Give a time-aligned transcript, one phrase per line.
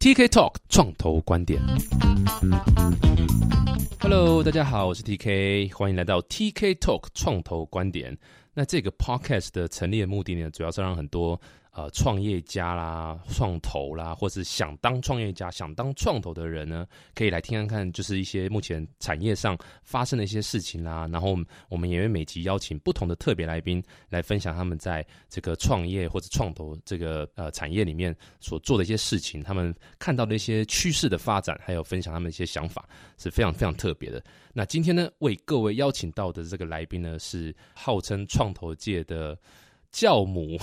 [0.00, 1.60] TK Talk 创投观点。
[3.98, 8.16] Hello，大家好，我是 TK，欢迎来到 TK Talk 创投观点。
[8.54, 11.40] 那这个 Podcast 的成立的目的呢，主要是让很多。
[11.78, 16.84] 呃，创业家啦，创投啦，或是想当创业家、想当创投的人呢，
[17.14, 21.08] 可以来听看看，就是一些目前产业上发生的一些事情啦。
[21.12, 21.38] 然后
[21.68, 32.88] 我们也会每集邀请不同的特别来宾来分享他们在这个创业或者创投这个呃产业里面所做的一些事情，他们看到的一些趋势的发展，还有分享他们一些想法，
[33.18, 34.20] 是非常非常特别的。
[34.52, 39.38] 那今天呢，为各位邀请到的这个来宾呢，是号称创投界的。
[39.90, 40.58] 教母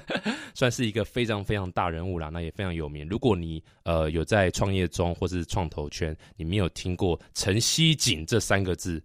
[0.54, 3.06] 算是一个非常非常大人物啦，那也非常有名。
[3.08, 9.02] 如果你呃有在创业中或是创投圈，你没有听过陈希锦这三个字，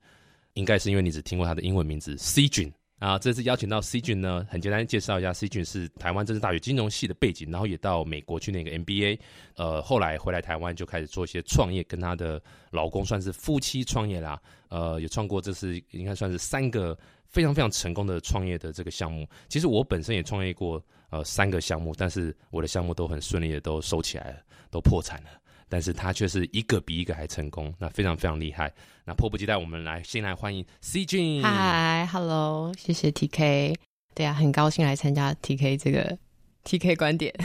[0.53, 3.20] 应该是因为你只听过他的英文名字 C 君啊。
[3.20, 9.20] 这次邀请到 C 君呢，很简单介绍一下，C 君是台湾政治大学金融系的背景，然后也到美国去那个 MBA，
[9.55, 16.98] 呃，后来回来台湾就开始做一些创业，跟他的老公算是夫妻创业啦，呃，也创过这是应该算是三个。
[17.35, 24.37] 非常非常成功的创业的这个项目，其实我本身也创业过呃三个项目，但是我的项目都很顺利的都收起来了，
[24.71, 25.29] 都破产了。
[25.67, 28.73] 但是他却是一个比一个还成功，那非常非常厉害。
[29.03, 31.41] 那迫不及待，我们来先来欢迎 C J。
[31.41, 33.75] 嗨，Hello，谢谢 T K。
[34.13, 36.17] 对啊，很高兴来参加 T K 这个
[36.63, 37.35] T K 观点。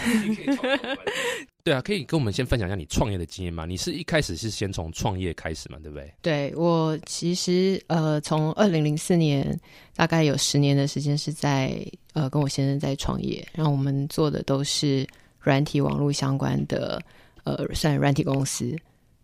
[1.62, 3.66] 对啊，可以跟我们先分享一下你创业的经验吗？
[3.66, 6.12] 你是一开始是先从创业开始嘛，对不对？
[6.22, 9.58] 对我其实呃，从二零零四年
[9.94, 15.06] 大概有十年的时间是在呃跟我先生在创业，然后我们做的都是
[15.39, 16.98] 软体网络相关的
[17.44, 18.64] 呃算软体公司，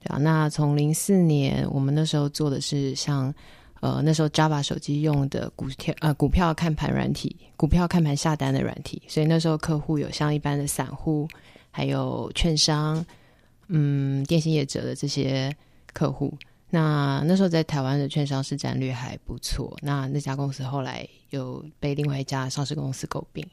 [0.03, 0.19] 对啊。
[0.19, 3.34] 那从零四年我们那时候做的是像
[3.81, 11.27] 呃那时候 Java 手机用的股票呃股票看盘软体，股票看盘下单的软体，所以那时候客户有像一般的散户。
[11.77, 13.05] 还有券商，
[13.69, 15.55] 嗯，电信业者的这些
[15.93, 16.33] 客户，
[16.71, 19.77] 那那时候在台湾的券商市占率还不错。
[19.83, 23.47] 那那家公司后来又被另外一家上市公司诟病。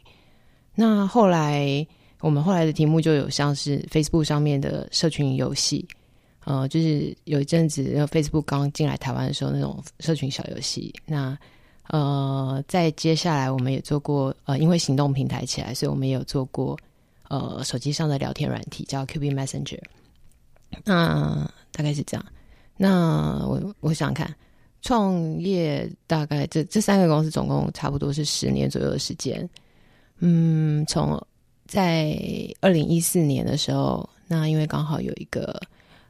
[0.73, 1.85] 那后来
[2.21, 5.85] 我们后来的题目就有像是 Facebook 上面的社群游戏，
[6.45, 10.95] 呃，就是有一阵子 Facebook 刚进来台湾的时候那种社群小游戏。
[11.05, 11.37] 那
[11.89, 16.79] 呃，在接下来我们也做过，呃，因为行动平台起来，所以我们也有做过。
[17.29, 19.79] 呃，手机上的聊天软体叫 Q B Messenger，
[20.83, 22.25] 那大概是这样。
[22.77, 24.35] 那我我想看
[24.81, 29.49] 创业，大概这这三个公司总共差不多是十年左右的时间。
[30.19, 31.19] 嗯，从
[31.65, 32.15] 在
[32.61, 35.59] 二零一四年的时候，那因为刚好有一个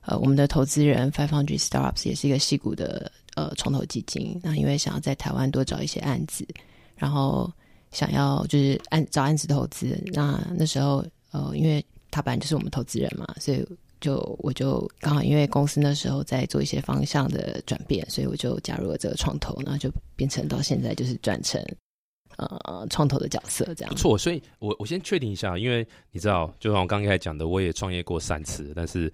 [0.01, 6.45] 呃，我们的投资人 Five Hundred Startups 也是一个细股的呃创投基金，那因为想要在台湾多找一些案子，
[6.95, 7.50] 然后。
[7.94, 13.66] 想要就是按找案子投资，那那时候呃，因为他本来就是我们投资人嘛，所以
[14.02, 21.64] 就我就刚好因为公司那时候在做一些方向的转变，所以我就加入了这个创投，然后就变成到现在就是转成
[22.38, 23.94] 呃创投的角色这样。
[23.94, 29.12] 不错，所以我我先确定一下，因为你知道，就像我刚刚才讲的，我也创业过三次，但是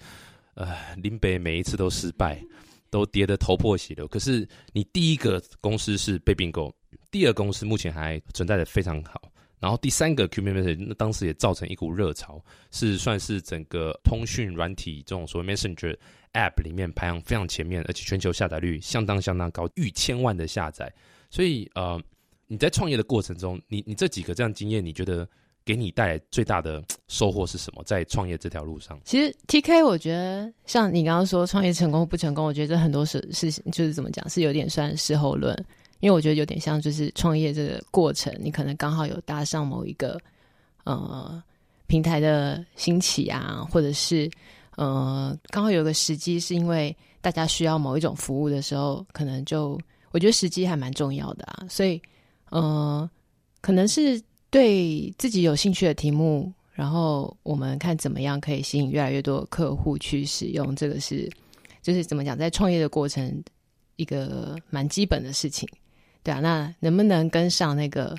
[0.56, 2.42] 呃林北每一次都失败，
[2.90, 4.08] 都跌得头破血流。
[4.08, 6.74] 可是你第一个公司是被并购。
[7.12, 15.98] 第二公司目前还存在的非常好，然后第三个 QMS，那当时也造成一股热潮，是算是整个通讯软体这种所谓 Messenger
[16.34, 20.92] App 里面排行非常前面，而且全球下载率相当相当高，逾千万的下载。
[21.32, 22.02] 所以呃，
[22.48, 25.28] 你在创业的过程中，你你这几个这样经验，你觉得
[25.66, 27.84] 给你带来最大的收获是什么？
[27.84, 35.66] 在创业这条路上，其实 T K 我觉得像你刚刚说创业成功不成功，我觉得很多事事情就是怎么讲，是有点算事后论。
[36.00, 40.20] 因为我觉得有点像，就是创业这个过程，你可能刚好有搭上某一个
[40.86, 41.44] 呃
[41.88, 44.30] 平台的兴起啊，或者是
[44.78, 49.78] 呃刚好有个时机，是因为大家需要某一种服务的时候，可能就
[50.12, 51.66] 我觉得时机还蛮重要的啊。
[51.70, 52.02] 所以
[52.50, 53.10] 呃，
[53.60, 61.30] 可能是对自己有兴趣的题目，然后我们看怎么样可以吸引越来越多客户去使用，这个是
[61.82, 63.44] 就是怎么讲，在创业的过程
[63.98, 65.68] 一个蛮基本的事情。
[66.30, 68.16] 对啊，那能不能跟上那个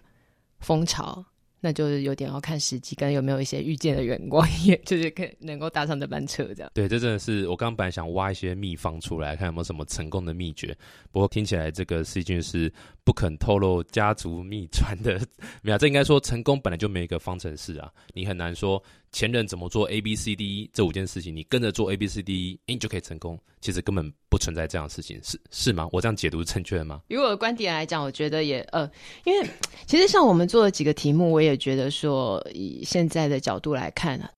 [0.59, 1.25] 风潮？
[1.63, 6.71] 那就是有点要看时机，跟有没有一些遇见的员工，也就是可能够搭上这班车这样。
[6.73, 10.75] 对，这真的是我刚本来想挖一些秘方出来，看有没有什么成功的秘诀。
[11.13, 12.73] 不过听起来这个细菌是
[13.05, 15.21] 不肯透露家族秘传的，
[15.63, 18.83] 没有，这应该说成功本来就没一个方程式啊，你很难说。
[19.13, 23.39] 前任怎么做 A B C D 这五件事情，你跟着做 A B C D，你就可以成功。
[23.61, 25.89] 其实根本不存在这样的事情，是是吗？
[25.93, 27.03] 我这样解读是正确的吗？
[27.09, 28.91] 以我的观点来讲，我觉得也呃，
[29.25, 29.47] 因为
[29.87, 34.31] 其实像我们做了几个题目，我也觉得说，以现在的角度来看啊，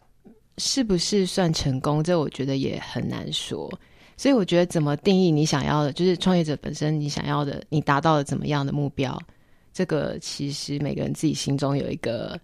[0.58, 2.02] 是不是算成功？
[2.02, 3.70] 这我觉得也很难说。
[4.16, 9.20] 所以我觉得怎么定义你想要的，就是创业者本身你想要的，你达到了怎么样的目标，
[9.72, 12.38] 这个其实每个人自己心中有一个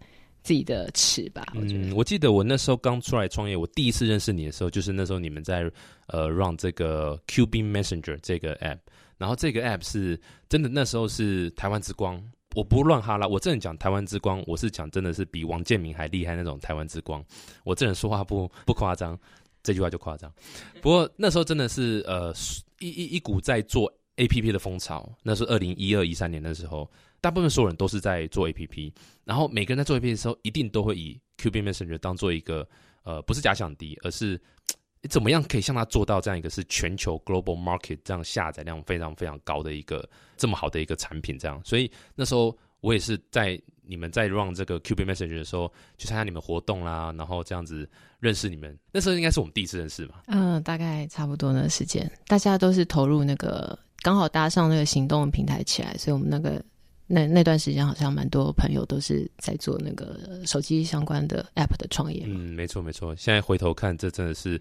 [0.48, 1.44] 自己的尺吧。
[1.54, 5.70] 嗯，我记得我那时候刚出来创业，我第一次认识你的时候，就是那时候你们在
[6.06, 8.78] 呃让这个 Q B Messenger 这个 app，
[9.18, 10.18] 然后这个 app 是
[10.48, 12.18] 真的那时候是台湾之光。
[12.54, 17.22] 我不乱哈拉，我这人讲台湾之光，我是讲真的是比王建民还厉害那种台湾之光。
[17.62, 19.18] 我这人说话不不夸张。
[19.60, 20.32] 这句话就夸张，
[20.80, 22.32] 不过那时候真的是呃
[22.78, 25.12] 一一一股在做 A P P 的风潮。
[25.22, 28.92] 那是二零一二一三年的时候，大部分所有人都是在做 A P P，
[29.24, 32.68] 然后每个人在做 A P P 的时候，一定都会以 Q B Messenger 当做一个
[33.02, 34.40] 呃不是假想敌，而是
[35.08, 41.60] 怎么样可以像他做到这样一个是全球 Global Market 这样下载量非常非常高的一个这么好的一个产品这样。
[41.64, 43.60] 所以那时候我也是在。
[43.90, 47.88] 你们在 run 这个 Q B Messenger 的时候，去参加你们活动啦，然后这样子
[48.20, 48.78] 认识你们。
[48.92, 50.16] 那时候应该是我们第一次认识嘛？
[50.26, 56.62] 嗯，大概差不多那时间，大家都是投入那个刚好搭上那个行动平台起来，所以我们那个
[57.10, 62.25] 那那段时间好像蛮多朋友都是在做那个手机相关的 App 的创业。
[62.26, 63.16] 嗯，没错没错。
[63.16, 64.60] 现在回头看，这真的是，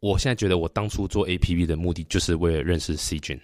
[0.00, 3.38] 我现在觉得我当初做 A P P 的目的，就是为了认识 C 君。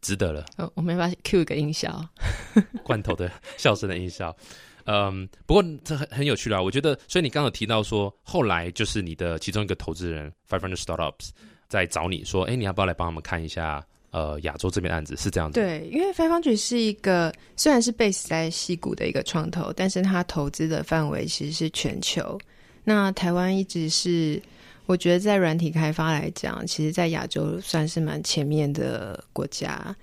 [0.00, 0.44] 值得了。
[0.56, 2.04] 呃，我没法 Q 一个音效，
[2.82, 4.36] 罐头的笑声的音效。
[4.84, 6.60] 嗯，不过这很很有趣啦。
[6.60, 11.28] 我觉得，所以你刚刚提到说，后来就是你的其中一个投资人 Five Hundred Startups
[11.68, 13.80] 在找你说，哎，你要不要来帮他们看一下
[14.12, 15.16] 呃亚洲这边案子？
[15.16, 15.58] 是这样子。
[15.58, 22.38] 对，因为非方局是一个虽然是 base 在西谷的一个创投，但是它投资的范围其实是全球。
[22.84, 24.40] 那台湾一直是。
[24.86, 29.94] 我觉得在软体开发来讲，其实，在亚洲算是蛮前面的国家。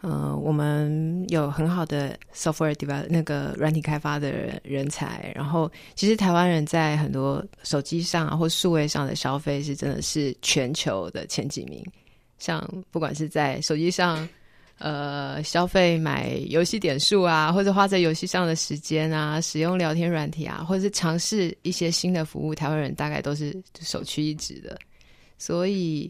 [0.00, 4.32] 呃，我们有很好的 software develop 那个软体开发的
[4.62, 5.32] 人才。
[5.34, 11.84] 然后，其实台湾人在很多手机上啊或数位上的消费是真的是全球的前几名。
[12.38, 14.28] 像不管是在手机上。
[14.80, 24.78] 呃，消费买游戏点数啊，或者花在游戏上的时间啊，使用聊天软体啊，或者是尝试一些新的服务，台湾人大概都是首屈一指的。
[25.36, 26.08] 所以，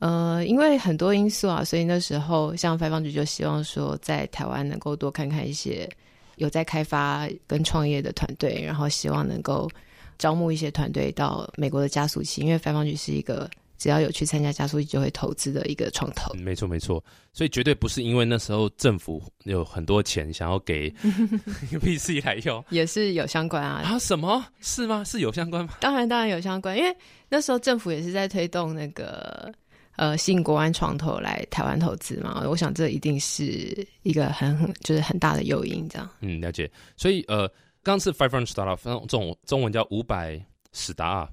[0.00, 5.88] 呃，因为很多因素啊，所以那时候像发方局就希望说，在台湾能够多看看一些
[6.34, 9.70] 有在开发跟创业的团队，然后希望能够
[10.18, 13.48] 招募一些团队到美国的加速器，因为发方局是一个。
[13.80, 16.34] 只要有去参加加速器，就会投资的一个创投。
[16.34, 20.90] 没错，没错，所以绝对不是因为那时候政府有很多钱想要给
[21.80, 23.80] VC 来用，也是有相关啊。
[23.82, 25.02] 啊，什么是吗？
[25.04, 25.78] 是有相关吗？
[25.80, 26.94] 当然，当然有相关，因为
[27.30, 29.50] 那时候政府也是在推动那个
[29.96, 32.44] 呃吸引国安创投来台湾投资嘛。
[32.46, 36.06] 我想这一定是一个很很就是很大的诱因，这样。
[36.20, 36.70] 嗯，了解。
[36.98, 37.50] 所以呃，
[37.82, 40.38] 刚是 Five Hundred Startup，这种中文叫五百。
[40.72, 41.28] 史达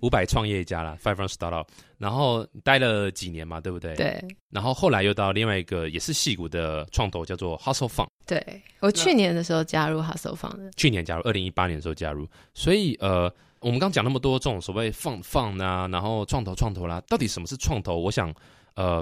[0.00, 1.66] 五百创业家啦，Five from Startup，
[1.98, 3.94] 然后待了几年嘛，对不对？
[3.94, 4.22] 对。
[4.50, 8.08] 然后后来又到另外一个也是戏骨的创投，叫做 Hustle Fund。
[8.26, 8.44] 对
[8.80, 10.70] 我去年的时候加入 Hustle Fund 的。
[10.76, 12.28] 去年加入，二零一八年的时候加入。
[12.52, 17.96] 所以呃，我们刚讲那么多这种所谓放放啊，然后创投创投啦，到底什么是创投？
[17.98, 18.34] 我想
[18.74, 19.00] 呃，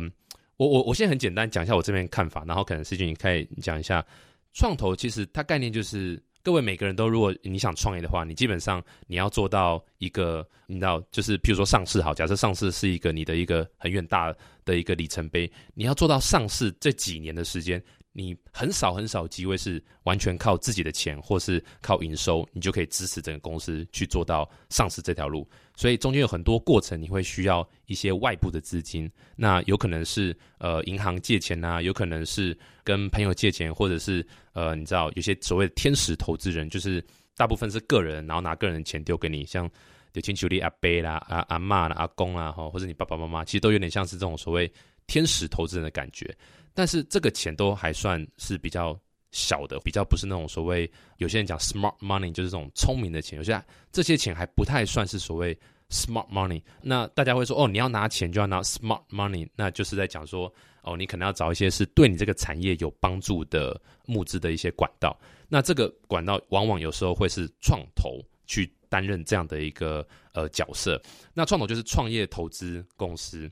[0.59, 4.05] 我我我现在很简单讲一下我这边看法，然后可能世俊你可以讲一下
[4.53, 6.23] 创投，其实它概念就是。
[6.49, 17.79] 各位每个人都，如果你想创业的话，你基本上你要做到一个，你知道，就是譬如说上市好，假设上市是一个你的一个很远大的一个里程碑，你要做到上市这几年的时间。
[18.19, 25.49] 你很少很少机会是完全靠自己的钱，或是靠营收，你就可以支持整个公司去做到上市这条路。
[25.77, 29.09] 所以中间有很多过程，你会需要一些外部的资金。
[29.37, 37.01] 那有可能是呃银行借钱呐，有可能是跟朋友借钱，或者是呃你知道有些所谓的天使投资人，就是
[37.37, 39.71] 大部分是个人，然后拿个人的钱丢给你，像
[40.15, 44.69] 有亲戚力阿伯啦、阿阿妈啦、阿公啦，哈，或者你爸爸妈妈，其实都有点像是这种所谓
[45.07, 46.37] 天使投资人的感觉。
[46.75, 48.99] 但是这个钱都还算是比较
[49.31, 53.37] 小的，比较不是那种所谓有些人讲 smart money，就是这种聪明的钱。
[53.37, 55.57] 有些这些钱还不太算是所谓
[55.91, 56.63] smart money。
[56.83, 65.19] 那大家会说，哦，你要拿钱就要拿 smart money，那就是在讲说，哦，你可能要找一些是对你这个产业有帮助的募资的一些管道。
[65.49, 71.01] 那这个管道往往有时候会是创投去担任这样的一个呃角色。
[71.35, 73.51] 那创投就是创业投资公司。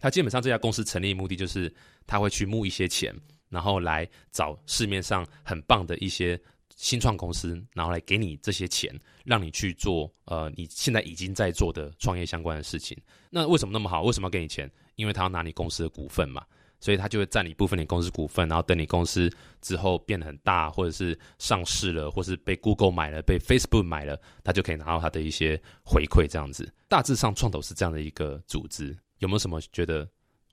[0.00, 1.72] 他基本上这家公司成立目的就是
[2.08, 3.14] 他会去募一些钱，
[3.48, 6.36] 然后来找市面上很棒的一些
[6.74, 8.92] 新创公司，然后来给你这些钱，
[9.24, 13.00] 让你去做呃你现在已经在做的创业相关的事情。
[13.30, 14.02] 那为什么那么好？
[14.02, 14.68] 为什么要给你钱？
[14.96, 16.44] 因为他要拿你公司的股份嘛。
[16.80, 19.28] 所以他就会占你部分的公司股份，然后等你公司
[19.60, 26.72] 之后变得很大，或者是上市了，或是被 Google 买了，被 Facebook 买了，他就可以拿到他的一些回馈，这样子。
[26.86, 28.96] 大致上，创投是这样的一个组织。
[29.18, 30.08] 有没有什么觉得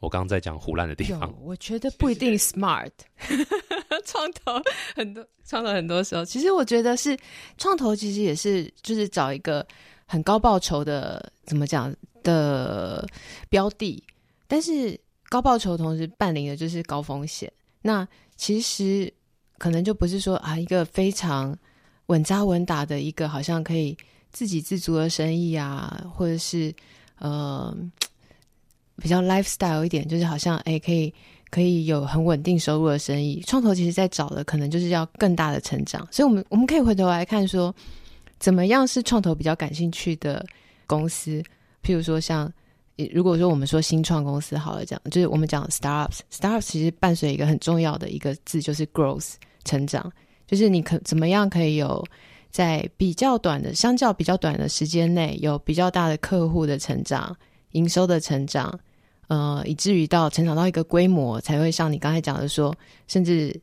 [0.06, 1.34] 我刚刚在讲胡乱的地方？
[1.42, 2.92] 我觉得不一定 smart。
[4.06, 4.62] 创投
[4.96, 7.18] 很多，创投很多时候，其实我觉得是
[7.58, 9.66] 创投，其实也是就是找一个
[10.06, 11.94] 很高报酬的，怎么讲
[12.24, 13.06] 的
[13.50, 14.04] 标的，
[14.48, 14.98] 但是。
[15.28, 18.08] 高报酬同时伴领的就是高风险，那
[18.38, 19.12] 其实
[19.58, 21.58] 可能就不是说啊一个非常
[22.06, 23.98] 稳扎稳打的一个好像可以
[24.32, 26.74] 自给自足的生意啊，或者是
[27.18, 27.76] 呃
[29.02, 31.14] 比较 lifestyle 一点，就是好像哎可以
[31.50, 33.42] 可以有很稳定收入的生意。
[33.46, 37.74] 创投其实在找的可能就是要更大的成长，所以我们我们可以回头来看说，
[38.40, 40.46] 怎么样是创投比较感兴趣的
[40.86, 41.44] 公司，
[41.84, 42.52] 譬如说像。
[43.12, 49.34] 如果说我们说新创公司好了，讲就是我们讲 startups，startups 其实伴随一个很重要的一个字就是 growth
[49.66, 50.10] 成长，
[50.48, 52.02] 就是你可怎么样可以有
[52.52, 57.36] 在比较短的、相较比较短的时间内有比较大的客户的成长、
[57.76, 58.80] 营收的成长，
[59.28, 62.76] 呃，以至于到成长到一个规模，才会像你刚才讲的说，
[63.08, 63.56] 甚至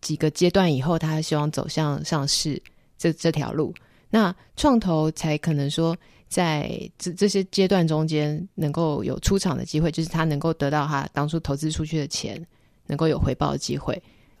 [0.00, 2.62] 几个阶段以后，他希望走向上市
[2.98, 3.74] 这这条路，
[4.10, 5.96] 那创投才可能说。
[6.28, 6.68] 在
[6.98, 12.44] 这这些阶段中间，能够有出场的机会，就是他能够得到他当初投资出去的钱，
[12.88, 13.94] 能够有回报的机会。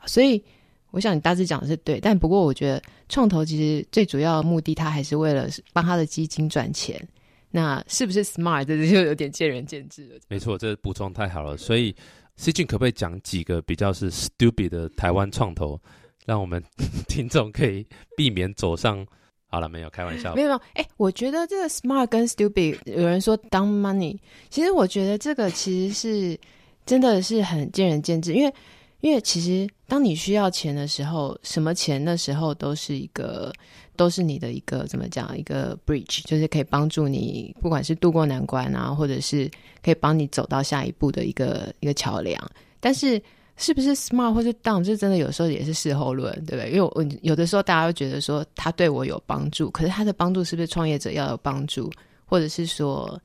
[0.04, 0.42] 所以，
[0.90, 7.00] 我想你大致讲的是对，但不过我觉得创投其实最主要的目的，他还是为了帮他的基金赚钱。
[7.50, 10.16] 那是不是 smart，这就有点见仁见智了。
[10.28, 11.56] 没错，这补充太好了。
[11.56, 11.94] 所以
[12.36, 15.80] ，C 君可不可以讲几个比较是 stupid 的台湾创投，
[16.24, 16.62] 让我们
[17.08, 17.86] 听众可以
[18.16, 19.06] 避免走上？
[19.48, 20.60] 好了，没有开玩笑，没有没有。
[20.74, 24.18] 哎，我觉得这个 smart 跟 stupid，有人说 dumb money，
[24.50, 26.38] 其实我觉得这个其实是
[26.84, 28.52] 真的是很见仁见智，因为
[29.00, 33.52] 因为其实当你需要钱的时候，什么钱的时候都是一个
[33.96, 39.50] 都是你的一个怎么讲一个 bridge，就是可以帮助你不管是渡过难关啊，或者是
[39.82, 42.40] 可以帮你走到下一步的一个一个桥梁，
[42.78, 43.20] 但是。
[43.58, 44.84] 是不是 smart 或是 dumb？
[44.84, 46.70] 这真的有时候也是事后论，对不对？
[46.72, 51.90] 因为我有的时候大家会觉得说他对我有帮助，可是他的帮助是不是创业者要有帮助，
[52.26, 53.18] 或者是说，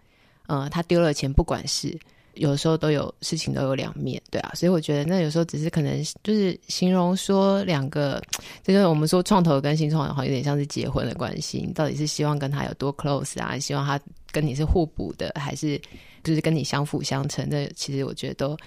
[0.47, 1.99] 呃，他丢了钱，不管是
[2.35, 4.51] 有时候都有事情都有两面对啊。
[4.55, 8.21] 所以我觉得那有时候只是可能就是形容说两个，
[8.63, 13.57] 就是我们说创投跟新创好像有点像是结婚的关系，你到底是希望跟他有多 close 啊？
[13.59, 14.00] 希望他
[14.31, 15.79] 跟你是互补的，还是
[16.23, 17.47] 就是跟你相辅相成？
[17.50, 18.57] 那其实我觉得都。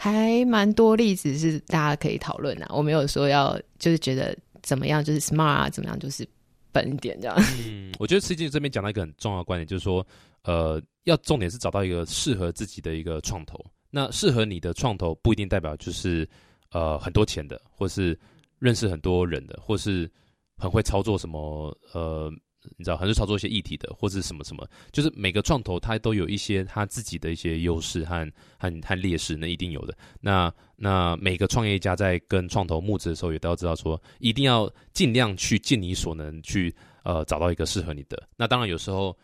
[0.00, 4.32] 还蛮多例子是大家可以讨论啊，我没有说要就是觉得
[4.62, 6.24] 怎么样就是 smart 啊，怎么样就是
[6.70, 7.36] 笨一点这样。
[7.66, 10.06] 嗯，我觉得实际这边讲到一个很重要的观点，就是说，
[10.42, 13.58] 呃，要重点是找到一个适合自己的一个创投。
[13.90, 16.28] 那适合你的创投不一定代表就是
[16.70, 18.18] 呃很多钱的，或是
[18.58, 20.10] 认识很多人的，或是
[20.56, 22.32] 很会操作什么呃。
[22.76, 29.96] 你知道，很会操作一些议题的，或者什么什么，就是每个创投它都有一些它自己的一些优势和和和劣势，那一定有的。
[30.20, 38.28] 那那每个创业家在跟创投募资的时候，也都要知道说，一定要尽量去尽你所能去呃找到一个适合你的。
[38.36, 39.16] 那当然有时候，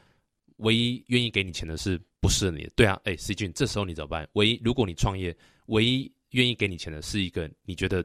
[0.57, 2.71] 唯一愿意给你钱的是不适合你的。
[2.77, 4.29] 对啊，哎，C 君，这时候你怎么办？
[4.35, 8.05] 唯一如果你创业，唯一愿意给你钱的是一个你觉得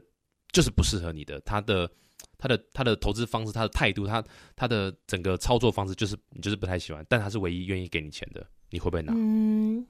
[0.52, 1.90] 就是不适合你的，他的。
[2.36, 4.24] 他的他的投资方式，他的态度，他
[4.56, 9.12] 他的整个操作方式，就是你就是不太喜欢，但他是唯一愿意给你钱的，你会不会拿？
[9.14, 9.86] 嗯，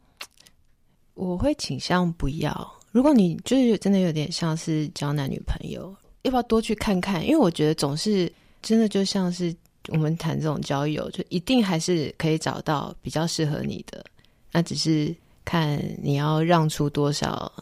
[1.15, 2.81] 我会倾向不要。
[2.91, 7.25] 如果你就是真的有点像是交男女朋友，要不要多去看看？
[7.25, 9.55] 因为我觉得总是真的就像是
[9.89, 14.05] 我们谈这种交友，就一定还是可以找到比较适合你的，
[14.53, 17.53] 那只是看你要让出多少。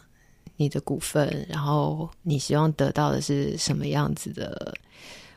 [0.61, 4.75] 你的股份，然后你希望得到的是什么样子的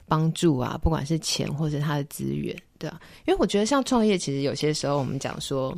[0.07, 0.75] 帮助啊？
[0.81, 2.99] 不管是钱或者他的资源，对啊。
[3.27, 5.77] 因为我觉得像创业，其实有些时候我们讲说，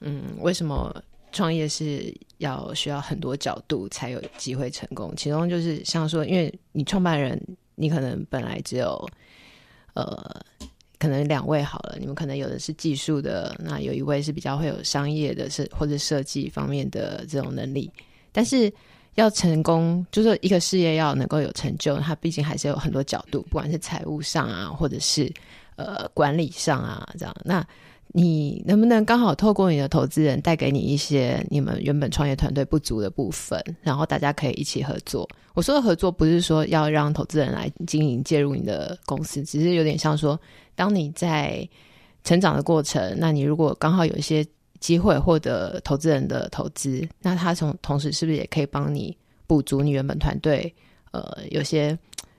[0.00, 0.94] 嗯，为什么
[1.32, 5.10] 创业是要需要很多角度才有机会成功？
[5.16, 7.42] 其中就是像说，因为你创办人，
[7.74, 9.08] 你可能本来只有
[9.94, 10.40] 呃，
[10.98, 17.90] 可能两位好了，你们可能有的是技术的，那有一位是比较会有商业的设或者设计方面的这种能力。
[18.32, 18.72] 但是
[19.16, 25.30] 要成功，就是一个事业要能够有成就，它毕竟还是有很多角度，不管是财务上啊，或者是
[25.76, 27.36] 呃管理上啊，这样。
[27.44, 27.62] 那
[28.12, 35.28] 你能不能刚好透过你的投资人带给你一些你们原本创业团队不足的部分，然后大家可以一起合作？
[35.54, 40.38] 我说的合作不是说要让投资人来经营介入你的公司，只是有点像说，
[40.74, 41.68] 当你在
[42.22, 44.46] 成长的过程，那你如果刚好有一些。
[44.82, 49.16] 机会获得投资人的投资，那他从同时是不是也可以帮你
[49.46, 50.74] 补足你原本团队
[51.12, 51.96] 呃有些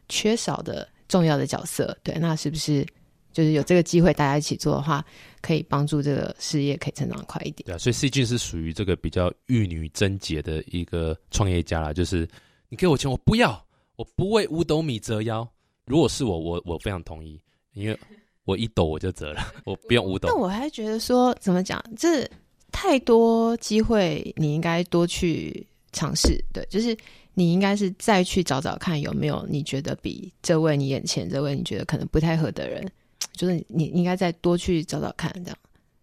[0.09, 1.97] 缺少的重要的角色？
[2.03, 2.85] 对，那是不是
[3.33, 5.03] 就是有这个机会大家一起做的话，
[5.41, 7.65] 可以帮助这个事业可以成长快一点？
[7.65, 12.25] 对啊，所以 C 君是属于这个比较玉女贞洁的一个创业家啦，就是
[12.69, 13.61] 你给我钱，我不要，
[13.97, 15.45] 我不为五斗米折腰。
[15.85, 17.37] 如果是我，我我非常同意，
[17.73, 17.99] 因为
[18.45, 20.29] 我一抖我就折了，我不用五斗。
[20.29, 22.25] 那我还觉得说，怎么讲，这
[22.71, 26.41] 太多机会，你应该多去尝试。
[26.53, 26.95] 对，就是
[27.33, 32.89] 你应该是再去找找看有没有你觉得比这位你眼前这位你觉得可能不太合的人，
[33.33, 35.57] 就是你应该再多去找找看，这样。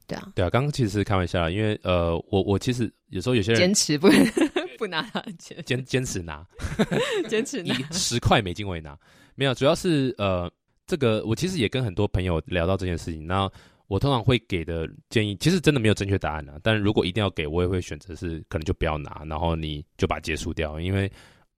[0.07, 4.09] 对啊，对啊，刚刚其实是开玩笑，因为呃，我我其实有时候有些人坚持不
[4.77, 5.03] 不拿
[5.39, 6.45] 钱，坚坚持拿，
[7.29, 8.99] 坚持 拿十块美金我也拿。
[9.37, 10.51] 没有，主要是呃，
[10.87, 13.25] 这个我其实也跟很多朋友聊到这件事情。
[13.25, 13.49] 那
[13.87, 16.59] 我通常会给的建议，其实真的没有正确答案啊。
[16.63, 20.81] 但是如果一定要给，我也会选择是可能就不要拿，然后你就把它结束掉。
[20.81, 21.11] 因为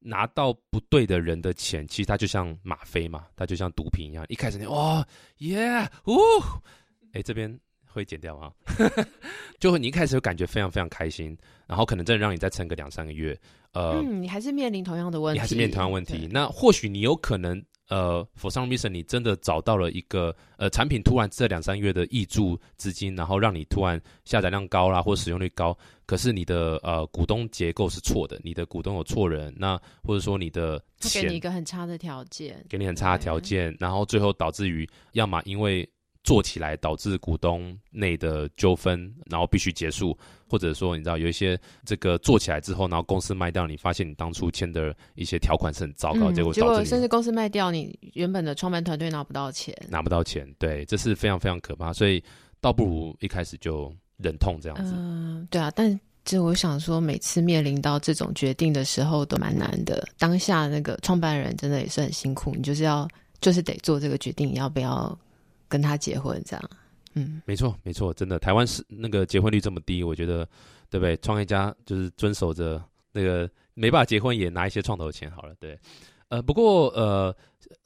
[0.03, 4.25] 拿到不对的人的钱，其实它就像吗啡嘛，它就像毒品一样。
[4.29, 5.07] 一开始你哇
[5.39, 6.19] 耶呜，
[7.13, 8.53] 哎这边会剪掉吗？
[9.61, 13.39] 就会你一开始会感觉非常非常开心，然后可能真的让你再撑个两三个月。
[13.73, 16.29] 呃，嗯，你还是面临同样的问题，你还是面临同样问题。
[16.31, 17.63] 那或许你有可能。
[17.89, 25.77] 呃，for some reason，你真的找到了一个呃产品，突然这两三月的溢注资金，然后让你突然下载量高啦，或使用率高。
[26.07, 35.89] 可是你的呃股东结构是错的，你的股东有错人，那或者说你的给你一个很差的条件，给你很差的条件，然后最后导致于要么因为。
[36.25, 40.17] 做起来导致股东内的纠纷，然后必须结束，
[40.49, 52.23] 或者说你知道有一些这个做起来之后，然后公司卖掉，你发现你当初签的一些条款是很糟糕，结果结果甚至公司卖掉，你原本的创办团队拿不到钱，拿不到钱，对，这是非常非常可怕，所以
[52.61, 54.93] 倒不如一开始就忍痛这样子。
[54.97, 63.09] 嗯，对啊，但就我想说，每次面临到这种决定的时候都蛮难的，当下那个创办人真的也是很辛苦，你就是要
[63.41, 65.19] 就是得做这个决定，要不要？
[65.73, 66.71] 跟他结婚这样，
[67.15, 70.47] 嗯，没错没错，真的，台湾是那个结婚率这么低，我觉得
[70.91, 71.17] 对不对？
[71.17, 72.79] 创业家就是遵守着
[73.13, 75.79] 那个没办法结婚也拿一些创投钱好了，对。
[76.29, 77.35] 呃，不过呃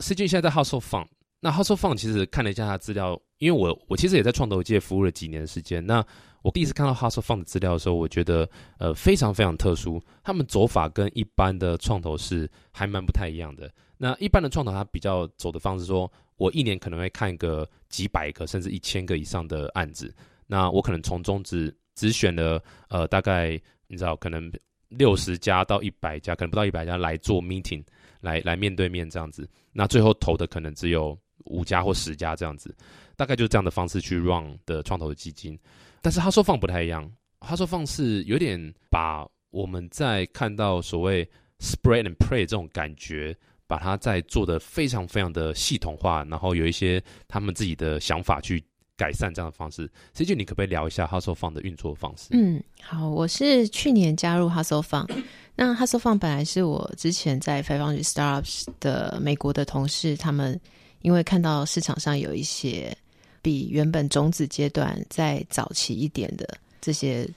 [0.00, 1.06] ，C 君现在在 Hustle Fund，
[1.38, 6.04] 那 Hustle Fund 其实看了一下他资料，因为我我其实也在创投界服务了几年时间，那
[6.42, 13.70] 我第一次看到 Hustle Fund 的资料的时候，我觉得呃非常非常特殊，他们走法跟一般的创投是还蛮不太一样的。
[13.96, 16.10] 那一般的创投他比较走的方式说。
[16.38, 20.14] 我一年可能会看个几百个甚至一千个以上的案子，
[20.46, 24.52] 那我可能从中只只选了呃大概你知道可能
[24.90, 27.82] 六十家到一百家，可能不到一百家来做 meeting，
[28.20, 32.76] 来来面对面这样子，那最后投的可能只有五家或十家这样子，
[33.16, 35.58] 大概就是这样的方式去 run 的创投的基金，
[36.02, 41.26] 但是他说放不太一样，他说放是有点把我们在看到所谓
[41.60, 43.34] spread and pray 这种感觉。
[43.66, 48.62] 把它在做的非常非常的系统化，然后有一些他们自己的想法去
[48.96, 49.90] 改善这样的方式。
[50.14, 52.28] C 君，你可不可以聊一下 Hustle Fund 的运作方式？
[52.30, 55.10] 嗯，好，我是去年加入 Hustle Fund。
[55.54, 60.58] 那 Hustle Fund 本来是我之前在 f i v e n d r e Startups 的美国的同事，他们
[61.02, 62.96] 因为看到市场上有一些
[63.42, 66.46] 比原本种子阶段再早期一点的
[66.80, 67.28] 这些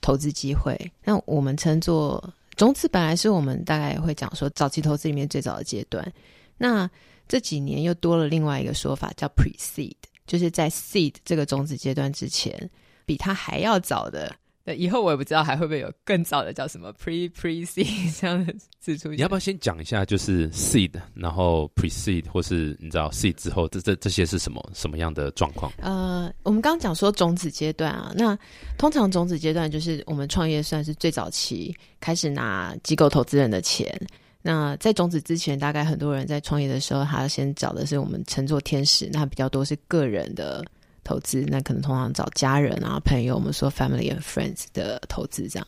[0.00, 2.22] 投资机会，那我们称作。
[2.56, 6.10] 种子本来是我们大概会讲说早期投资里面最早的阶段，
[6.56, 6.90] 那
[7.28, 9.94] 这几年又多了另外一个说法叫 pre seed，
[10.26, 12.68] 就是在 seed 这个种子阶段之前，
[13.04, 14.34] 比它还要早的。
[14.68, 17.86] 那以后我也不知道还会不会有更早的叫什么 pre pre seed
[18.20, 19.12] 这样的字出现。
[19.12, 25.72] 你要不要先讲一下，就是 seed，然后 pre seed，或是你知道 seed 之后这这这些是什么什么样的状况？
[25.78, 28.36] 呃，我们刚刚讲说种子阶段啊，那
[28.76, 33.96] 通常种子阶段就是我们创业算是最早期开始拿机构投资人的钱。
[34.42, 40.64] 那在种子之前，大概很多人在创业的时候，他先找的是我们称作天使，那比较多是个人的。
[41.06, 45.66] 投资那可能通常找家人啊朋友，我们说 family and friends 的投资这样，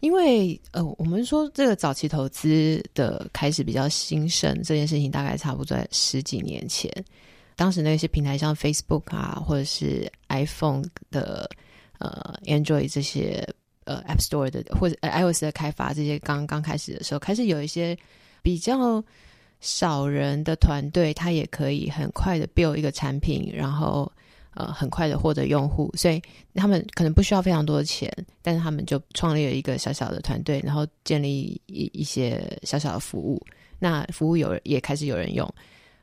[0.00, 6.92] 因为呃我们说这个早期投资的开始比较兴盛这件事情，大概差不多在十几年前，
[7.56, 11.48] 当时那些平台像 Facebook 啊或者是 iPhone 的
[11.98, 13.42] 呃 Android 这些
[13.84, 17.96] 呃 App Store 的或者 iOS 的开发这些刚刚开始的时候，开始有一些
[18.42, 19.02] 比较
[19.60, 24.12] 少人的团队，他也可以很快的 build 一个产品，然后。
[24.54, 26.22] 呃，很快的获得用户，所以
[26.54, 33.40] 他们可能不需要非常多的钱，但是他们就创立了一个小小的团队，然后建立一一些小小的服务。
[33.78, 35.52] 那服务有也开始有人用。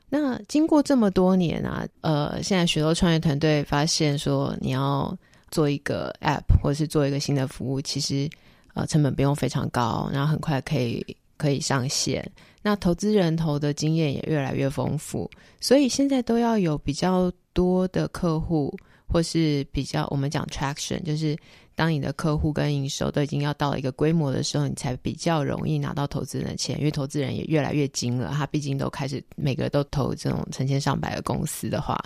[0.08, 5.16] 那经过这么多年啊，呃，现在许多创业团队发现说，你要
[5.50, 8.28] 做一个 App 或者是做一个新的服务，其实
[8.74, 11.04] 呃成本不用非常高，然后很快可以
[11.38, 12.30] 可以上线。
[12.60, 15.28] 那投资人投的经验也越来越丰富，
[15.60, 18.74] 所以现在都要有比较多的客户，
[19.06, 21.36] 或是比较我们讲 traction，就是
[21.74, 31.98] 当你的客户跟营收都已经要到了一个规模的时候，你才比较容易拿到投资人的钱，因为投资人也越来越精了，他毕竟都开始每个都投这种成千上百的公司的话。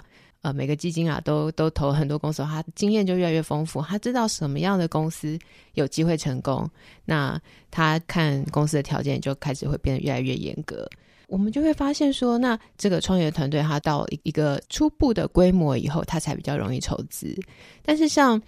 [0.43, 5.37] 呃，每个基金啊，都都投很多公司，他经验就越来越丰富，他知道什么样的公司
[5.75, 6.71] 有机会成功，
[7.05, 10.89] 那他看公司的条件就开始会变得越来越严格。
[11.27, 17.35] 我们就会发现说，那这个创业团队他到一个初步的规模以后，他才比较容易筹资。
[17.83, 18.41] 但是像，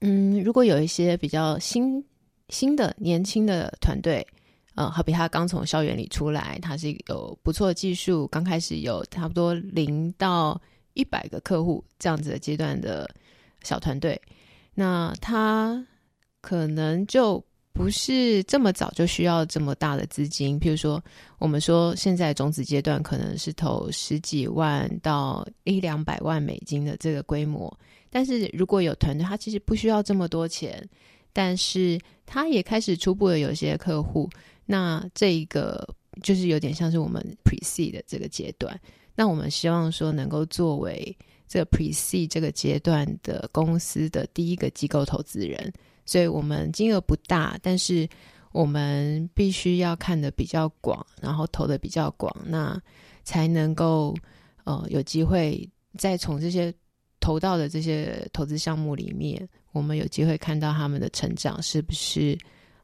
[0.00, 2.04] 嗯，如果有一些比较新
[2.48, 4.26] 新的年轻的团队，
[4.74, 10.60] 呃，好比他刚从校园里出来，他是有不错的技术，刚开始有差不多零到。
[10.94, 13.08] 一百个客户这样子的阶段的
[13.62, 14.20] 小团队，
[14.74, 15.82] 那他
[16.42, 20.60] 可能就不是这么早就需要这么大的资金。
[20.60, 21.02] 譬如说，
[21.38, 27.72] 我们说现在种子阶段可能是投十几万到一两百万美金的这个规模，
[28.10, 30.86] 但是如果有团队，他其实不需要这么多钱，
[31.32, 34.28] 但是他也开始初步的有些客户，
[34.66, 35.88] 那这一个
[36.22, 38.78] 就是有点像是我们 Presee 的这个阶段。
[39.14, 45.72] 那我们希望说能够作为这个 pre C 这个阶段的公司的第一个机构投资人，
[46.04, 48.08] 所以我们金额不大，但是
[48.52, 52.80] 我们必须要看的比较广，然后投的比较广，那
[53.24, 54.14] 才能够
[54.64, 56.72] 呃有机会再从这些
[57.20, 62.36] 投到的这些投资项目里面，我们有机会看到他们的成长是不是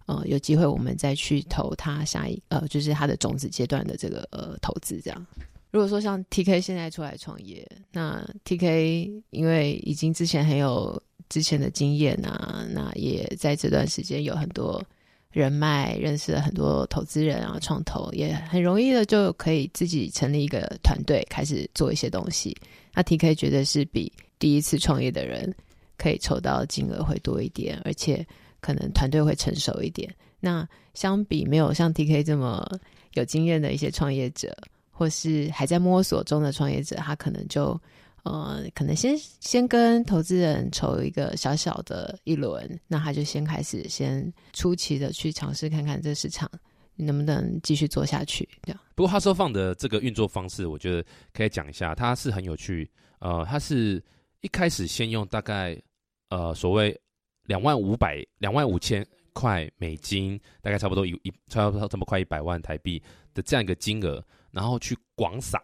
[0.06, 5.26] 呃有机会我们再去投他下一呃就是他的种子阶段的这个呃投资这样。
[5.70, 14.82] 如果说像 T K 现在出来创业，那 T K 因为已经之前很有之前的经验啊，那也在这段时间有很多
[15.30, 22.56] 人脉，认识了很多投资人啊，创投也很容易的就可以自己成立一个团队，开始做一些东西。
[22.94, 25.54] 那 T K 觉得是比第一次创业的人
[25.96, 28.26] 可以筹到金额会多一点，而且
[28.60, 30.12] 可能团队会成熟一点。
[30.40, 32.66] 那相比没有像 T K 这么
[33.12, 34.56] 有经验的一些创业者。
[34.90, 37.80] 或是还在摸索中的创业者，他可能就
[38.24, 46.50] 呃，可能先先跟投资人筹一个小小的一轮，那他就先开始先初期的去尝试看看这市场
[46.96, 48.46] 能不能继续做下去。
[48.62, 48.80] 这样。
[48.94, 52.90] 不过他说放的这个运作方式，我觉得可以讲一下，它是很有趣。
[53.20, 54.02] 呃，他是
[54.40, 55.80] 一开始先用大概
[56.30, 57.00] 呃所谓
[57.44, 63.02] 两万五百两万五千块美金，大概差不多一一差不多这么快一百万台币
[63.32, 64.22] 的这样一个金额。
[64.50, 65.62] 然后去广撒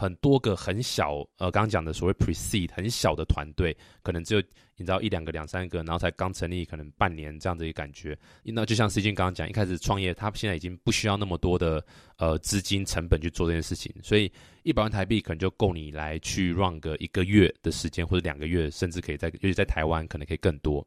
[0.00, 4.40] 很多个很小，呃，刚刚讲的所谓 precede 很小的团队，可能只有
[4.76, 8.18] 你知道一两个、两三个，然后才刚成立，可能半年这样的一个感觉。
[8.42, 11.84] 那就像 C 君刚刚讲，一开始创业，他现在已经不需要那么多的
[12.16, 14.32] 呃资金成本去做这件事情，所以
[14.62, 20.82] 一百万台币可能就够你来去 run 个一个月的时间，或者两个月，甚至可以在，尤其在台湾可能可以更多。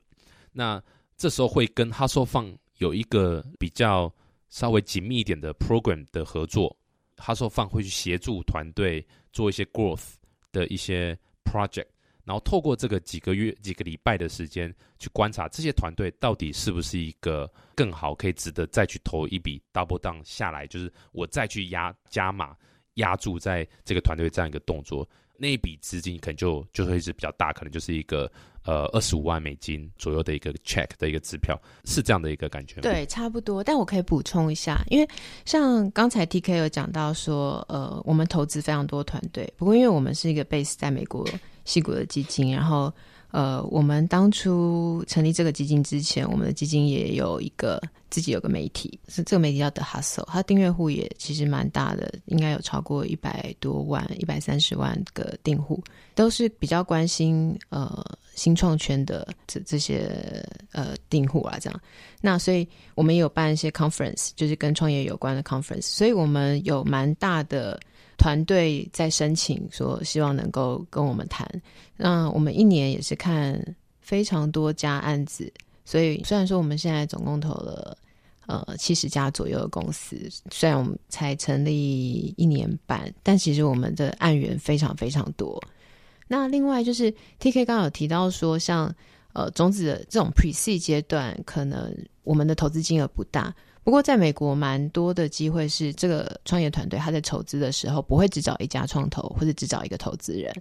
[0.52, 0.82] 那
[1.16, 4.12] 这时候会跟 Hustle 放有一个比较
[4.50, 6.76] 稍微紧密一点的 program 的合作。
[7.16, 10.14] 他说放会去协助团队做一些 growth
[10.52, 11.88] 的一些 project，
[12.24, 22.56] 然后透过这个几个月、几个礼拜的时间去观察这些团队到底是不是一个更好可以值得再去投一笔 double down 下来，就是我再去压加码
[22.96, 28.32] 压住在这个团队这样一个动作，那一笔资金可能就就会是比较大，可能就是一个。
[28.66, 32.82] 呃，二十五万美金左右的一个 check 的一个支票，是这样的一个感觉吗？
[32.84, 33.64] 对，差不多。
[33.64, 35.08] 但我可以补充一下，因为
[35.46, 41.28] 像刚才 T K 有讲到说，呃，我们投资非常多团队，不过因为我们是一个 base 在美国
[41.66, 42.94] 西谷的基金，然后。
[43.34, 61.82] 呃，我们当初成立这个基金之前，我们的基金也有一个自己有个媒体，是这个媒体叫 The Hustle，它订阅户也其实蛮大的，应该有超过一百多万、一百三十万个订户，都是比较关心呃新创圈的这这些呃订户啊，这样。
[62.22, 67.80] 那所以我们也有办一些 conference，就是跟创业有关的 conference，所以我们有蛮大的。
[68.24, 71.46] 团队在申请说，希望能够跟我们谈。
[71.98, 73.62] 那我们一年也是看
[74.00, 75.52] 非常多家案子，
[75.84, 77.98] 所以虽然说我们现在总共投了
[78.46, 80.18] 呃七十家左右的公司，
[80.50, 85.62] 虽然我们才成立一年半，但其实我们的案源非常非常多。
[86.26, 88.90] 那另外就是 T K 刚刚有提到说，像
[89.34, 93.54] 呃种子的这种 Pre C 阶段，可能我们的投资金额不大。
[93.84, 100.54] 不过在美国，蛮多的机会是这个创业团队他在筹资的时候不会只找一家创投或者只找一个投资人，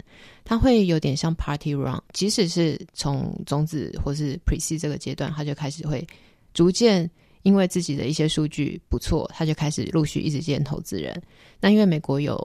[0.43, 6.05] 他会有点像 party run，即使是从种子或是 pre C 这个阶段，他就开始会
[6.53, 7.09] 逐渐
[7.43, 11.21] 因为自己的一些数据不错，他就开始陆续一直见投资人。
[11.61, 12.35] 那因为美国有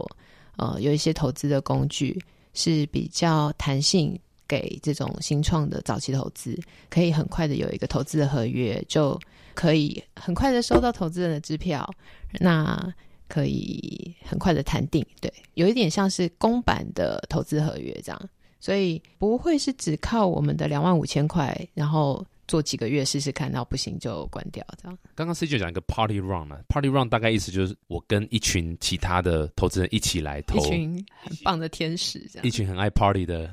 [0.57, 2.17] 呃有一些投资的工具
[2.55, 4.17] 是比较弹性，
[4.49, 6.59] 给这种新创的早期投资，
[6.91, 9.17] 可以很快的有一个投资的合约就。
[9.55, 11.93] 可以很快的收到投资人的支票，
[12.39, 12.95] 那
[13.27, 18.29] 可以很快的谈定，对，有一点像是公版的投资合约这样，
[18.61, 24.97] 所以不会是只靠我们的两万五千块，然后做几个月试试看，到不行就关掉这样。
[25.17, 33.53] 刚刚 C 就讲一个 Party Run 嘛，Party Run 大概意思就是我跟一群其他的投资人一起来投，一群很棒的天使这样，一群很爱 Party 的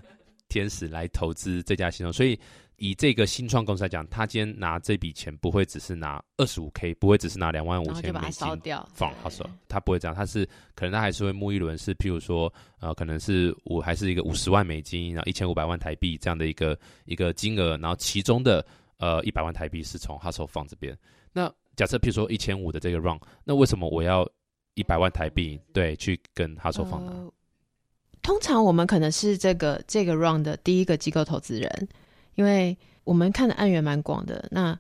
[0.50, 2.40] 天使来投资这家新创，所以。
[2.78, 8.46] 以这个新创公司来讲，他今天拿这笔钱不会只是拿二十五 K，不会只是拿两万五千美金
[8.94, 18.66] 放他手，他不会这样，他是可能他还是会募一轮，是譬如说，呃，可能是五还是一个五十万美金，然后一千五百万台币这样的一个一个金额，然后其中的
[18.98, 20.94] 呃一百万台币是从他手放这边。
[21.32, 24.30] 那假设譬如说一千五的这个 run，那为什么我要
[24.74, 27.32] 一百万台币对去跟他手放呢？
[28.26, 31.88] 通常我们可能是这个这个 round 的第一个机构投资人。
[32.34, 34.78] 因为我们看的案源蛮广的，那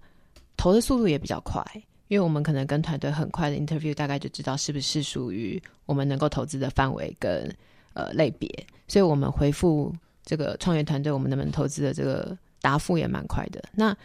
[0.57, 1.63] 投的速度也比较快，
[2.07, 7.47] 因为我们可能跟团队很快的 interview，大概就知道是不是属于我们能够投资的范围跟
[7.93, 8.49] 呃类别，
[8.87, 9.93] 所以我们回复
[10.25, 13.63] 这个创业团队我们能不能投资的这个答复也蛮快的。
[13.71, 13.95] 那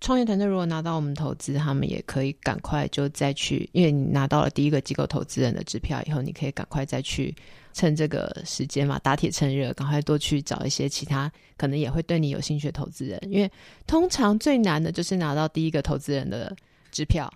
[0.00, 7.34] 创业团队如果拿到我们投资，他们也可以赶快就再去，因为你拿到了第一个机构投资人的支票以后，你可以赶快再去。
[7.74, 13.20] 趁这个时间嘛，打铁趁热，赶快多去找一些其他可能也会对你有兴趣的投资人。
[13.30, 13.50] 因为
[13.86, 16.56] 通常最难的就是拿到第一个投资人的
[16.90, 17.30] 支票，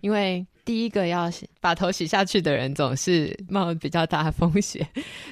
[0.00, 1.30] 因为第一个要
[1.60, 4.86] 把头洗下去的人总是冒比较大的风险，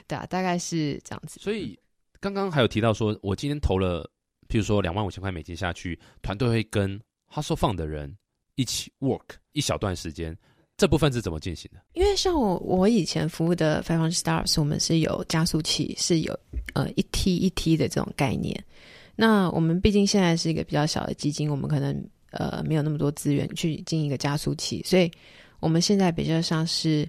[0.06, 1.40] 对啊，大概是这样子。
[1.40, 1.78] 所以
[2.20, 4.08] 刚刚还有提到说，我今天投了，
[4.48, 8.16] 譬如说两万五千块美金下去，团队会跟 Hustle Fund 的人
[8.54, 10.36] 一起 work 一小段时间。
[10.78, 11.80] 这部分是怎么进行的？
[11.92, 16.36] 因为像我我以前服务的 Five Hundred Stars，我们是有加速器，是有
[16.72, 18.64] 呃一梯一梯的这种概念。
[19.14, 25.08] 那我们毕竟现在是一个比较小的基金，我们可能呃没有那么多资源去进一个加速器，所以
[25.60, 27.06] 我们现在比较像是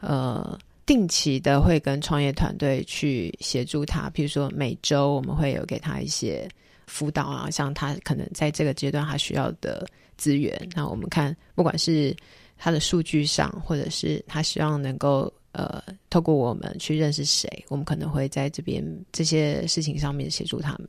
[0.00, 6.48] 呃定期的会跟创业团队去协助他，比如说每周我们会有给他一些
[6.86, 9.84] 辅导啊，像他可能在这个阶段他需要的
[10.16, 12.14] 资源，那我们看不管是。
[12.56, 20.88] 他的数据上，或者是他希望能够呃，透过我们去认识谁，我们可能会在这边这些事情上面协助他们。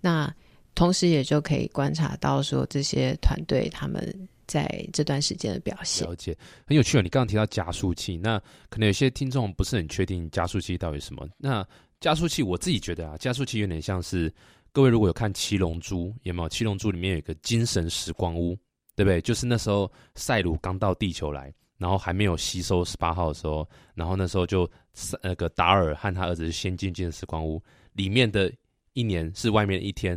[0.00, 0.32] 那
[0.74, 6.06] 同时也就可以观察到说，这些团队他们在这段时间的表现。
[6.06, 7.02] 了解，很有趣啊！
[7.02, 11.28] 你刚刚提到加速器，那可能有些听众不是很确定加速器到底什么。
[11.36, 11.66] 那
[12.00, 14.32] 加速器，我自己觉得啊，加速器有点像是
[14.72, 18.58] 各位如果有看《七龙珠》，有没有《七龙珠》里面有一个精神时光屋？
[19.02, 19.20] 对不对？
[19.20, 24.70] 就是那时候赛鲁刚到地球来，然后还没有吸收十八号的时候，然后那时候就
[25.20, 27.60] 那个达尔和他儿子先进进时光屋
[27.94, 28.52] 里面的
[28.92, 30.16] 一年是外面一天，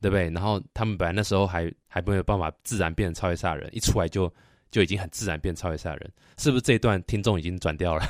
[0.00, 0.30] 对不对？
[0.30, 4.32] 然后他们本来那时候还还没有办法自然变成超越赛人，一出来就
[4.70, 6.62] 就已经很自然变超越赛人，是不是？
[6.62, 8.02] 这一段听众已经转掉了，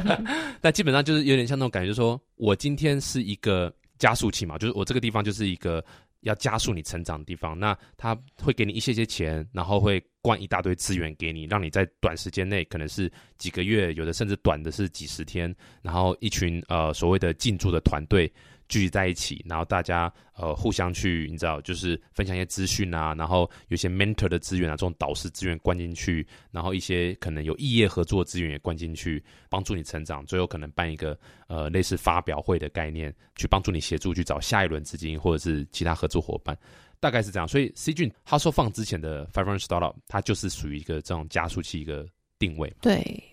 [0.62, 5.84] 但基本上就是有点像那种感觉，就说我今天是一个加速器嘛，就是我这个地方就是一个。
[6.20, 18.32] 要加速你成长的地方，那他会给你一些些钱，然后会灌一大堆资源给你，让你在短时间内，可能是几个月，有的甚至短的是几十天，然后一群呃所谓的进驻的团队。
[18.68, 30.24] 聚集在一起，然后大家呃互相去，你知道，就是分享一些资讯啊，然后有些 mentor 的资源啊，这种导师资源灌进去，然后一些可能有异业合作资源也灌进去，帮助你成长。
[30.26, 36.56] 最后可能办一个呃类似发表会的概念，去帮助你协助去找下一轮资金或者是其他合作伙伴，
[37.00, 37.48] 大概是这样。
[37.48, 42.06] 所以 C 君他说放之前的 Five Hundred Startup，它就是属于一个这种加速器一个
[42.38, 42.70] 定位。
[42.82, 43.24] 对，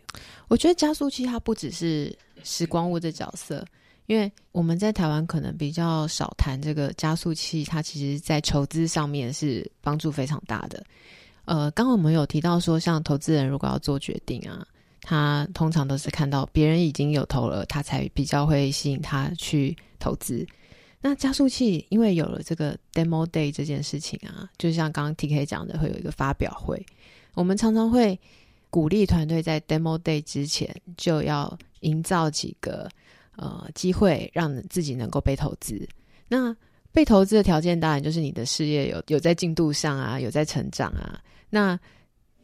[0.47, 3.65] 我觉得加速器它不只是时光屋的角色。
[4.07, 10.83] 因为我们在台湾可能比较少谈这个加速器，它其实在筹资上面是帮助非常大的。
[11.45, 14.65] 呃，刚刚我们有提到说，像投资人如果要做决定啊，
[15.01, 20.45] 他通常都是看到别人已经有投了，他才比较会吸引他去投资。
[21.01, 26.83] 那加速器因为有了这个 demo day 这件事情啊，就像刚刚 T K 讲的，会有一个发表会，
[27.33, 28.19] 我们常常会
[28.69, 32.87] 鼓励团队在 demo day 之前就要营造几个。
[33.37, 35.87] 呃，机会让自己能够被投资。
[36.27, 36.55] 那
[36.91, 41.19] 被投资的条件当然就是你的事业有有在进度上啊，有在成长啊。
[41.49, 41.77] 那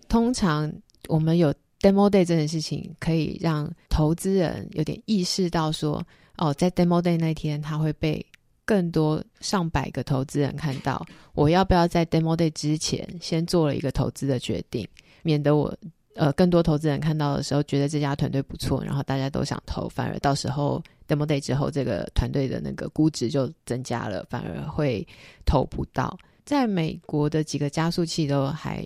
[0.08, 0.72] 通常
[1.08, 6.06] 我们有 demo day 这件事情，可以让投资人有点意识到说，
[6.38, 8.24] 哦，在 demo day 那天，他会被
[8.66, 11.06] 更多上百个投资人看到。
[11.34, 14.88] 我要不要在 demo day 之前先做了一个投资的决定，
[15.24, 15.74] 免得我
[16.16, 25.06] 呃更多投资人看到的时候，觉得这家团队不错，然后大家都想投，反而到时候 demo day 之后，这个团队的那个估值就增加了，反而会
[25.46, 26.18] 投不到。
[26.44, 28.84] 在美国的几个加速器都还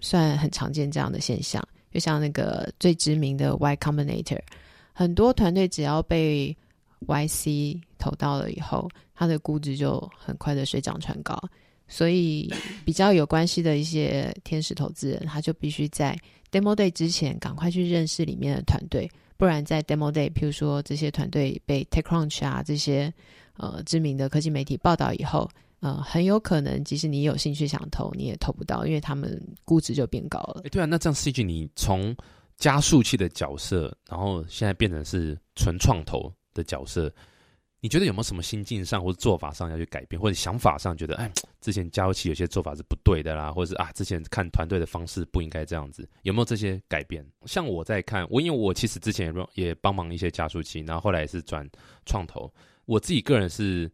[0.00, 4.40] 算很常见这样的现象，就像那个最知名的 Y Combinator，
[4.92, 6.56] 很多团队只要被
[7.06, 11.36] YC 投到了以后，它的估值就很快的水涨船高。
[11.88, 12.52] 所以
[12.84, 16.16] 比较有关系的一些天使投资人，他就必须在
[16.52, 23.12] Demo Day 之前赶快去认识里面的团队，不然在 Demo Day，譬如说这些团队被 TechCrunch 啊这些
[23.56, 25.50] 呃知名的科技媒体报道以后。
[25.80, 30.62] 呃，很有可能，即使你有兴趣想投，你也投不到，因为他们估值就变高了。
[30.64, 32.12] 哎，对啊，那这样 CG，你从
[32.56, 37.14] 加速器的角色，然后现在变成是纯创投的角色，
[37.80, 47.24] 你觉得有没有什么心境上或者做法上要去改变，或者想法上觉得，哎，之前加速器有些做法是不对的啦，或者是啊，之前看团队的方式不应该这样子，有没有这些改变？
[47.46, 51.68] 像我在看，我因为我其实之前也也帮忙一些加速器，然后后来也是转
[52.06, 52.52] 创投，
[52.86, 53.90] 我自己个人是。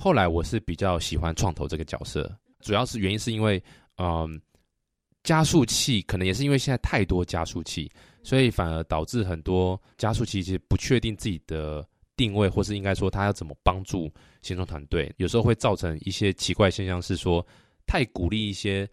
[0.00, 3.60] 后来我是比较喜欢创投这个角色，主要是原因是因为，
[3.96, 4.40] 嗯，
[5.24, 7.90] 加速器可能也是因为现在太多加速器，
[8.22, 11.84] 所以反而导致很多加速器其实不确定自己的
[12.18, 17.42] 定位，或是应该说他要怎么帮助新创团队，有时候会造成一些奇怪现象，是说
[17.86, 18.86] 太鼓励一些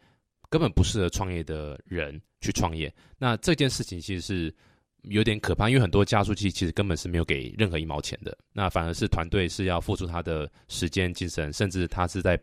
[0.50, 2.90] 根本不适合创业的人去创业。
[3.18, 4.56] 那这件事情其实是。
[5.10, 12.36] 有点可怕，因为很多加速器其实根本是没有给任何一毛钱的，那反而是团队是要付出他的时间、精神，甚至他是在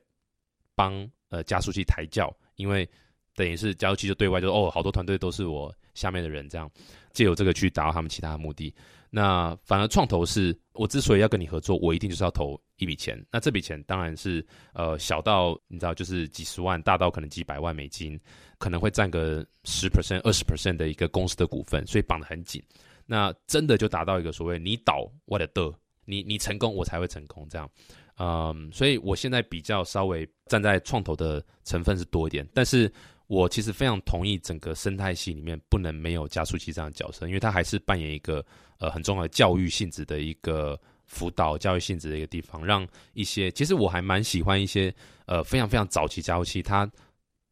[0.76, 2.88] 帮呃加速器抬轿，因为
[3.34, 6.70] 等于是加速器就对外就哦，好多团队都是我下面的人，这样
[7.12, 8.72] 借由这个去达到他们其他的目的。
[9.14, 13.22] 那反而创投是我之所以要跟你合作，我一定就是要投一笔钱。
[13.30, 18.18] 那这笔钱当然是呃小到你知道就是几十万，大到可能几百万美金。
[18.58, 22.62] 可能会占个十 percent、二十 percent 的一个公司的股份，所以绑得很紧。
[23.06, 25.68] 那真的就达到一个所谓你倒我的的，
[26.04, 27.68] 你你成功我才会成功这样。
[28.18, 32.88] 嗯，所以我现在比较稍微站在创投的成分是多一点，但是
[33.26, 38.44] 我其实非常同意整个生态系里面不能没有加速器这样的角色，因为它还是扮演一个
[38.78, 44.94] 呃很重要的教育性质的一个辅导教育性质的一个地方，让一些其实我还蛮喜欢一些
[45.26, 46.90] 呃非常非常早期加速器它。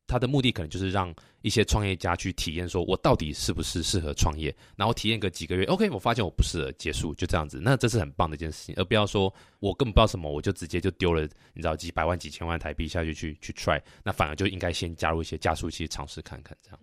[0.06, 7.58] 它的目的可能就是让一些创业家去体验，说我到底是不是适合创业，然后体验个几个月，OK，我发现我不适合，结束就这样子。
[7.62, 11.22] 那这是很棒的一件事情，而不要说我根本不知道什么，我就直接就丢了，
[11.54, 16.56] 你知道几百万、几千万台币下去去去 try，那反而就应该先加入一些加速器尝试看看。
[16.62, 16.78] 这样，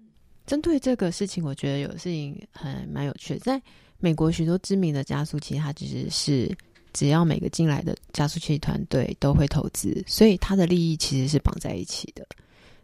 [0.46, 3.40] 针对这个事情，我觉得有事情很蛮有趣的。
[3.42, 3.62] 在
[4.00, 6.58] 美国，许多知名的加速器，它其实是
[6.94, 12.28] 只要每个进来的加速器团队都会投资，所以它的利益其实是绑在一起的。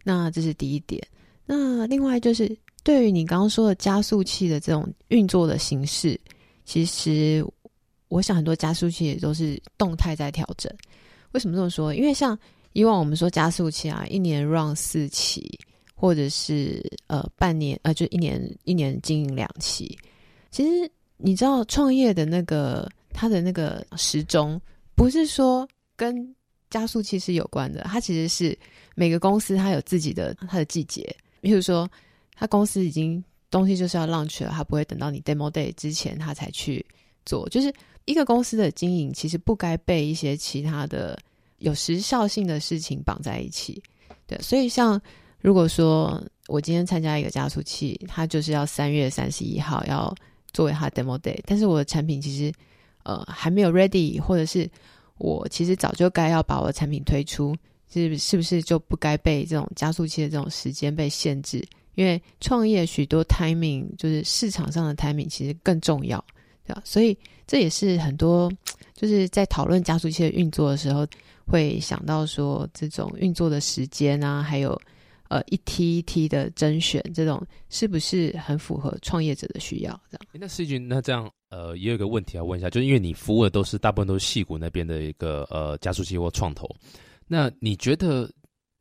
[0.04, 1.02] 那这是第一点。
[1.46, 6.20] 那另外就是，对于你刚刚说的加速器的这种运作的形式，
[6.64, 7.46] 其实
[8.08, 10.72] 我想很多加速器也都是动态在调整。
[11.34, 11.94] 为什么这么说？
[11.94, 12.38] 因为像
[12.72, 15.60] 以往我们说加速器啊，一年 run 四期，
[15.94, 19.98] 或者是呃半年呃就一年一年经营两期。
[20.50, 24.62] 其实你知道创业的那个它的那个时钟，
[24.96, 26.34] 不是说跟
[26.70, 28.58] 加速器是有关的，它其实是。
[28.96, 31.04] 每个公司它有自己的它的季节，
[31.44, 31.86] 比如说，
[32.36, 36.84] 他公司已经东西就是要 launch 了，他不会等到你 demo day 之前他才去
[37.26, 37.48] 做。
[37.50, 37.72] 就是
[38.06, 41.20] 一个公司的经营，其实不该被一些其他的
[41.58, 43.84] 有时效性的事情绑在一起。
[44.26, 45.00] 对，所以像
[45.42, 50.16] 如果说我今天参加一个加速器，它就是要三月三十一号要
[50.54, 52.54] 作为它 demo day，但是我的产品其实
[53.04, 54.70] 呃还没有 ready，或者是
[55.18, 57.54] 我其实早就该要把我的产品推出。
[58.02, 61.64] 是是不是就不该被这种加速器的这种时间被限制？
[61.96, 66.24] 因为创业许多 timing 就是市场上的 timing 其实更重要，
[66.66, 66.82] 对吧？
[66.84, 68.52] 所以这也是很多
[68.96, 71.06] 就是在讨论加速器的运作的时候，
[71.46, 74.76] 会想到说这种运作的时间啊，还有
[75.30, 79.92] 呃一梯一梯的甄选，这种是不是很符合创业者的需要？
[80.10, 80.28] 这样？
[80.32, 86.68] 那世军，那这样呃也有个问题要问一下，就是因为你服务的都是大部分都是戏谷那边的一个呃加速器或创投。
[87.28, 88.32] 那你觉得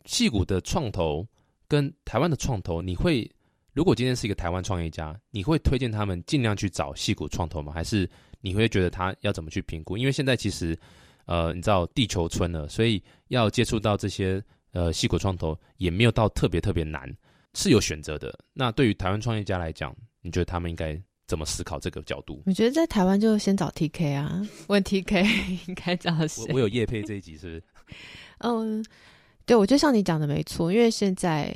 [0.05, 1.27] 戏股的创投
[1.69, 3.31] 跟台湾的创投，你会
[3.73, 7.73] 如果今天是一个台湾创业家，你会推荐他们尽量去找戏股创投吗？
[7.73, 8.09] 还是
[8.41, 9.97] 你会觉得他要怎么去评估？
[9.97, 10.79] 因为现在其实
[11.27, 17.11] 呃，你知道地球村了，所以要接触到这些呃戏股创投也没有到特别特别难。
[17.55, 18.35] 是有选择的。
[18.55, 22.43] 那对于台湾创业家来讲，你觉得他们应该怎么思考这个角度？
[22.47, 26.51] 我觉得在台湾就先找 TK 啊，问 TK 应该找谁？
[26.51, 27.63] 我有叶配这一集是不是？
[28.43, 28.85] 嗯，
[29.47, 31.55] 对，我觉得像你讲的没错，因为现在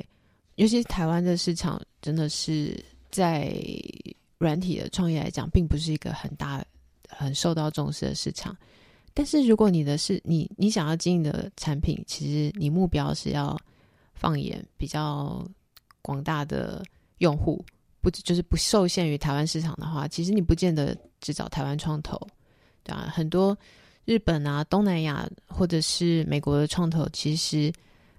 [0.55, 3.53] 尤其是台湾的市场，真的是在
[4.37, 6.63] 软体的创业来讲，并不是一个很大、
[7.09, 8.55] 很受到重视的市场。
[9.13, 13.57] 但是如果你的是你你想要经营的产品，其实你目标是要
[14.13, 15.43] 放眼比较
[16.01, 16.83] 广大的
[17.17, 17.65] 用户，
[17.99, 22.15] 不就是不受限于台湾市场的话，其实你不见得只找台湾创投，
[22.83, 23.57] 对啊，很多
[24.07, 27.71] 日本啊、东南亚或者是美国的创投，其实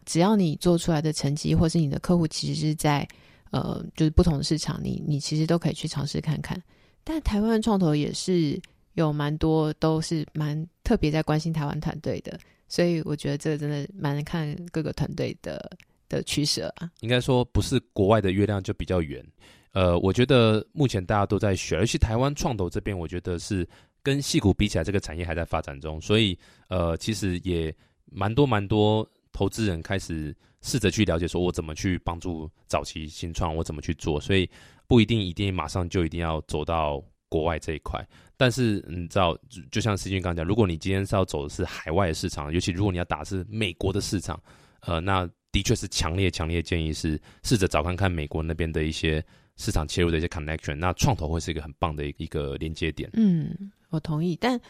[0.04, 3.04] 只要你做出来的成绩，或是你的客户其实是在
[3.50, 6.62] 呃就是不同的市场，你你其实都可以去尝试看看。
[7.02, 8.60] 但台湾创投也是。
[8.94, 12.36] 有蛮多都是蛮特别在关心台湾团队的，
[12.66, 15.70] 所以我觉得这个真的蛮看各个团队的
[16.08, 16.90] 的取舍啊。
[16.98, 19.24] 应该说不是国外的月亮就比较圆，
[19.70, 23.64] 呃，我觉得目前大家都在学，而且台湾创投这边，我觉得是
[24.08, 26.38] 跟戏股比起来，这个产业还在发展中，所以
[26.68, 27.74] 呃，其实也
[28.10, 34.48] 蛮多蛮多投资人开始试着去了解，说我怎么去帮助早期新创，我怎么去做，所以
[34.86, 37.04] 不一定一定马上就一定要走到。
[37.30, 38.02] 国外这一块，
[38.38, 39.38] 但是你知道，
[39.70, 44.42] 就像思君刚讲，如果你今天是要走的是海外的市场，尤其如果你要打是美国的市场，
[44.80, 49.22] 呃，那的确是强烈强烈建议是试着找看看美国那边的一些
[49.56, 53.10] 市场切入的一些 connection，那创投会是一个很棒的一个连接点。
[53.12, 54.60] 嗯，我同意，但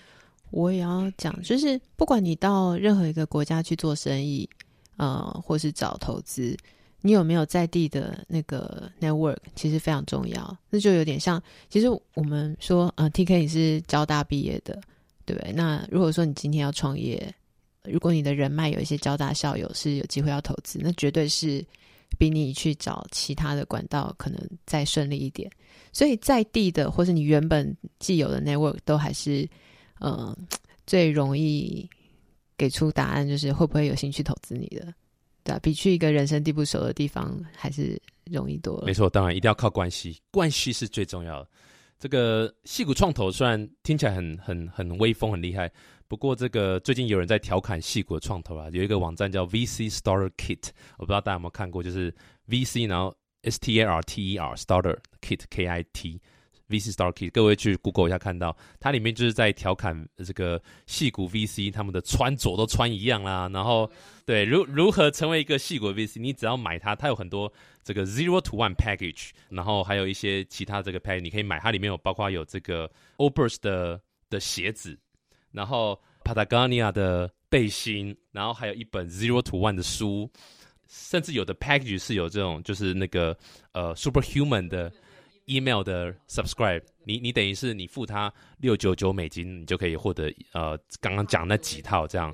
[0.51, 4.49] 我也要讲，就是不管你到任何一个国家去做生意，
[4.97, 6.57] 呃，或是找投资。
[7.01, 9.37] 你有没有在地的那个 network？
[9.55, 10.57] 其实非常重要。
[10.69, 11.41] 那就有点像，
[11.71, 14.81] 其实我们说，呃，T K 你是交大毕业的，
[15.25, 15.53] 对不对？
[15.53, 17.33] 那如果说你今天要创业，
[17.85, 21.65] 如果你的人脉有一些交大校友是有机会要投资，那绝对是
[22.17, 25.51] 比你去找其他的管道可能再顺利一点。
[25.93, 29.49] 所以在地的，或是你原本既有的 network，都还是
[29.99, 30.37] 呃
[30.87, 31.89] 最容易
[32.57, 34.95] 给出答案，就是会不会有兴趣投资你的。
[35.45, 38.87] 对、啊比去一个人生地不熟的地方还是容易多了。
[38.87, 41.49] 没错，当然一定要靠关系，关系是最重要的。
[41.99, 45.69] 这个戏骨创投虽然听起来很很很威风、很厉害，
[46.09, 52.13] 不过这个最近有人在调侃戏骨的创投啊，有一个网站叫 VC Starter Kit，我不知道大家有没有看过，就是
[52.49, 56.21] VC 然后 S T A R T E R Starter Kit K I T。
[56.69, 63.49] VC Starter Kit，各位去 Google 一下，看到它里面就是在调侃这个戏骨 VC，他们的穿着都穿一样啦。
[63.51, 63.91] 然后，
[64.27, 67.51] 对，如如何成为一个戏骨 VC，你只要买它，它有很多
[67.83, 73.99] 这个 Zero to One Package，然后还有一些其他这个 Package，你可以买，它里面有包括有这个 Obers 的
[74.29, 74.99] 的鞋子，
[75.53, 80.31] 然后 Patagonia 的背心，然后还有一本 Zero to One 的书，
[80.87, 83.37] 甚至有的 Package 是有这种就是那个
[83.73, 84.93] 呃 Superhuman 的。
[85.51, 92.31] email 的 subscribe，你你等于是你付他六九九美金，你就可以获得呃刚刚讲那几套这样，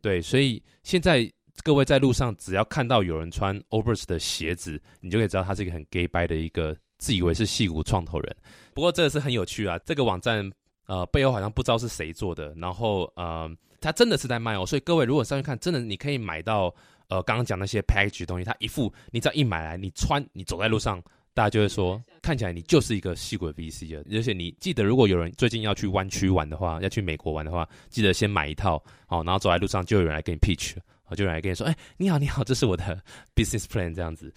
[0.00, 1.28] 对，所以现在
[1.64, 8.36] 各位在路上只要看到有人穿 Overs 的鞋子，你就可以知道他是一个很 gay by 的一个自以为是戏骨创投人。
[8.72, 10.48] 不过这个是很有趣啊，这个网站
[10.86, 16.74] 呃背后好像不知道是谁做的，然后呃他真的是在卖哦，所以各位如果上去看，真的你可以买到
[17.08, 21.02] 呃刚刚讲那些 package 东西，他一副你只要一买来，你穿你走在路上。
[21.34, 24.04] 大家就会说，看起来你就是一个细骨 VC 啊！
[24.12, 28.72] 而且你记得，如果有人最近要去湾区玩的话，要去美国玩的话，记得先买一套，
[29.06, 30.74] 好，然后走在路上就有人来跟你 pitch，
[31.16, 33.02] 就有人来跟你说，哎，你好，你好，这是我的
[33.34, 34.30] business plan 这样子。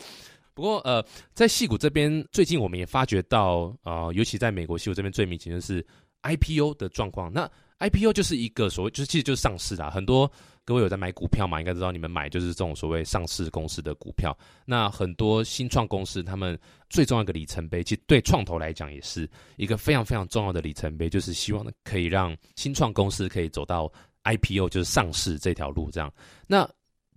[0.53, 5.85] 不过，呃，在戏骨这边，最近我们也发觉到，呃，尤其在美国戏骨这边最明显的是
[6.25, 7.31] IPO 的状况。
[7.31, 7.49] 那
[7.79, 10.29] IPO 就是一个所谓，就是其实就是上市啦，很多。
[10.67, 11.59] 各位有在买股票嘛？
[11.59, 14.35] 应该知道你们买就是这种所谓上市公司的股票。
[14.65, 16.59] 那很多新创公司，他们
[16.89, 23.87] 最重要的里程碑，其实对创投来讲也是一个非常非常重要的里程碑，就是希望可以让新创公司可以走到
[24.23, 25.91] IPO，就是上市这条路。
[25.91, 26.11] 这样，
[26.47, 26.67] 那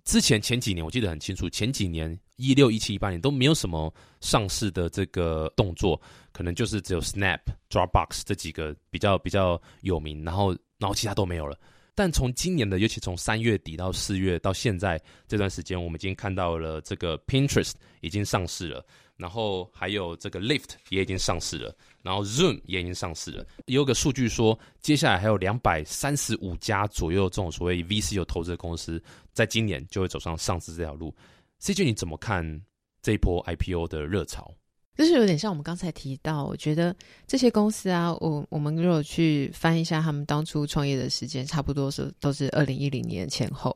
[0.03, 3.91] 之前前几年我记得很清楚，前几年一六、一七、一八年都没有什么
[4.21, 5.99] 上市的这个动作，
[6.39, 11.59] 可能就是只有 Snap、Dropbox 这几个比较比较有名，然后然后其他都没有了。
[11.93, 18.85] 但从今年的，尤其从三月底到四月到现在这段时间，我们已经看到了这个 Pinterest 已经上市了，
[19.17, 23.45] 然后还有这个 Lift 也已经上市了，然后 Zoom 也已经上市了。
[23.65, 31.13] 有个数据说，接下来还有两百三十五家左右这种所谓 VC 有投资的公司，在今年就会走上上市这条路。
[31.59, 32.61] CJ 你怎么看
[33.01, 34.55] 这一波 IPO 的热潮？
[34.99, 36.93] 就是有点像我们刚才提到，我觉得
[37.25, 43.73] 这些公司啊，我我们如果去翻一下他们当初创业的时间，差不多是都是二零一零年前后。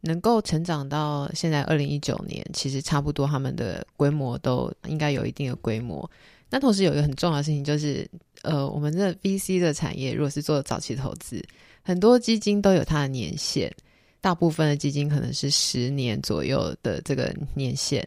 [0.00, 6.10] 能够成长到现在二零一九年，其实差不多他们的规模都应该有一定的规模。
[6.48, 8.08] 那同时有一个很重要的事情就是，
[8.40, 11.44] 呃，我们的 VC 的产业如果是做早期投资，
[11.82, 13.70] 很多基金都有它的年限，
[14.22, 18.02] 大部分的基金可能是十年左右的这个年限。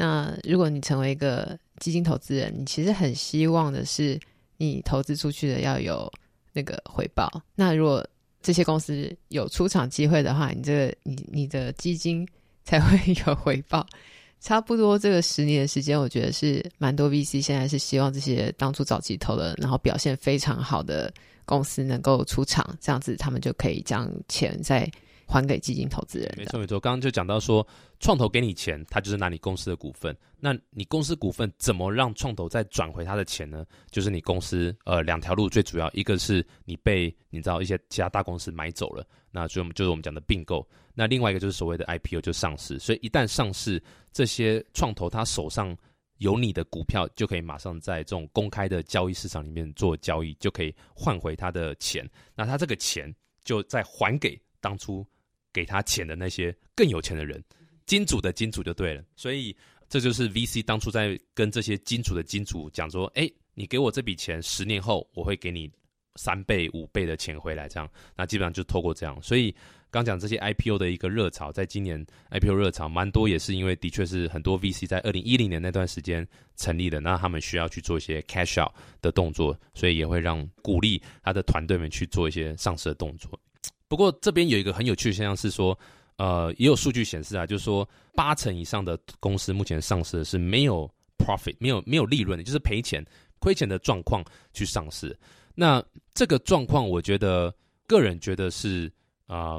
[0.00, 4.16] 那如果你成为一个基金投资人，你其实很希望的是
[4.56, 6.08] 你投资出去的要有
[6.52, 7.28] 那个回报。
[7.56, 8.06] 那如果
[8.40, 12.24] 这些公司有出场机会的话，你这个你你的基金
[12.64, 12.96] 才会
[13.26, 13.84] 有回报。
[14.40, 21.12] 差不多这个十年的时间，我觉得是蛮多 VC 现在是希望这些当初早期投的，然后表现非常好的
[21.44, 24.88] 公司能够出场，这样子他们就可以将钱再
[25.28, 26.34] 还给基金投资人。
[26.36, 27.64] 没错没错，刚刚就讲到说，
[28.00, 30.16] 创投给你钱，他就是拿你公司的股份。
[30.40, 33.66] 那你公司股份怎么让创投再转回他的钱呢？
[33.90, 40.66] 就是你公司呃两条路，最主要一个是你被你知道一些其他大公司买走了，那就就是我们讲的并购。
[40.94, 42.78] 那另外一个就是所谓的 IPO，就上市。
[42.78, 45.76] 所以一旦上市，这些创投他手上
[46.16, 52.08] 有你的股票，就可以马上在这种公开的交易市场里面做交易，就可以换回他的钱。
[52.34, 53.14] 那他这个钱
[53.44, 55.06] 就再还给当初
[55.52, 57.42] 给他钱的那些更有钱的人，
[57.86, 59.02] 金主的金主就对了。
[59.16, 59.56] 所以
[59.88, 65.70] 这就是 VC 当初在跟这些金主的金主讲说：“哎，你给我这笔钱，十年后我会给你
[66.16, 69.54] 三倍、五倍的钱回来。”这样，那基本上就透过这样，所以。
[69.90, 78.70] 刚讲这些 IPO 的一个热潮，在今年 IPO 热潮蛮多，也是因为的确是很多 VC 在二零一零年那段时间成立的，那他们需要去做一些 cash out
[79.00, 83.40] 的动作，所以也会让鼓励他的团队们去做一些上市的动作。
[83.88, 85.76] 不过这边有一个很有趣的现象是说，
[86.16, 93.04] 呃，也有数据显示啊，就是说八成以上的公司目前上市的是没有 profit，没有没有利润的，就是赔钱、
[93.38, 94.22] 亏钱的状况
[94.52, 95.18] 去上市。
[95.54, 95.82] 那
[96.14, 97.52] 这个状况，我觉得
[97.86, 98.92] 个人觉得是
[99.26, 99.58] 啊。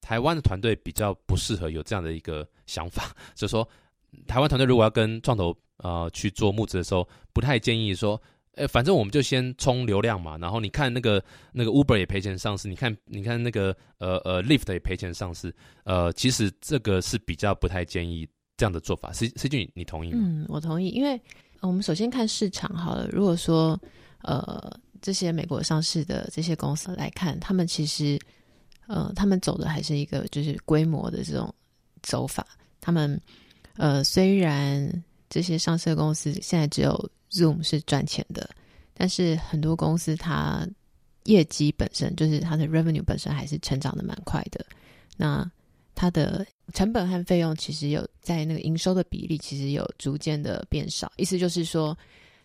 [0.00, 3.68] 台湾的团队比较不适合有这样的一个想法， 就是说，
[4.26, 8.18] 台湾团队如果要跟创投呃去做募资的时候，不太建议说，
[8.58, 10.36] 呃，反正我们就先冲流量嘛。
[10.38, 15.54] 然后你看那个那个 Uber 也赔钱上市，你看你看那个呃呃 Lyft 也赔钱上市，
[15.84, 19.12] 呃，其实这个是比较不太建议这样的做法。
[19.12, 20.18] C C 俊，你同意吗？
[20.20, 21.20] 嗯，我同意，因为
[21.60, 23.08] 我们首先看市场好了。
[23.12, 23.80] 如果说
[24.22, 28.18] 呃这些美国上市的这些公司来看，他们其实。
[28.90, 31.54] 呃，他们走的还是一个就是规模的这种
[32.02, 32.46] 走法。
[32.80, 33.20] 他们
[33.76, 34.90] 呃，虽然
[35.28, 38.48] 这些上市公司现在只有 Zoom 是赚钱的，
[38.94, 40.66] 但是很多公司它
[41.24, 44.64] 业绩本身就是它的 revenue 本身还是成长的蛮快的。
[45.16, 45.50] 那
[45.94, 51.96] 它的成本和费用其实有在那个营收的比例其实有逐渐的变少，意思就是说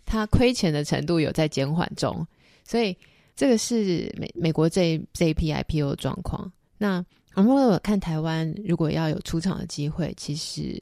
[0.06, 2.26] 它亏钱的程度有在减缓中，
[2.64, 2.96] 所以。
[3.36, 6.52] 这个是美美国这这一批 IPO 的状况。
[6.78, 7.04] 那
[7.34, 10.80] 如果看台湾，如果要有出场的机会，其实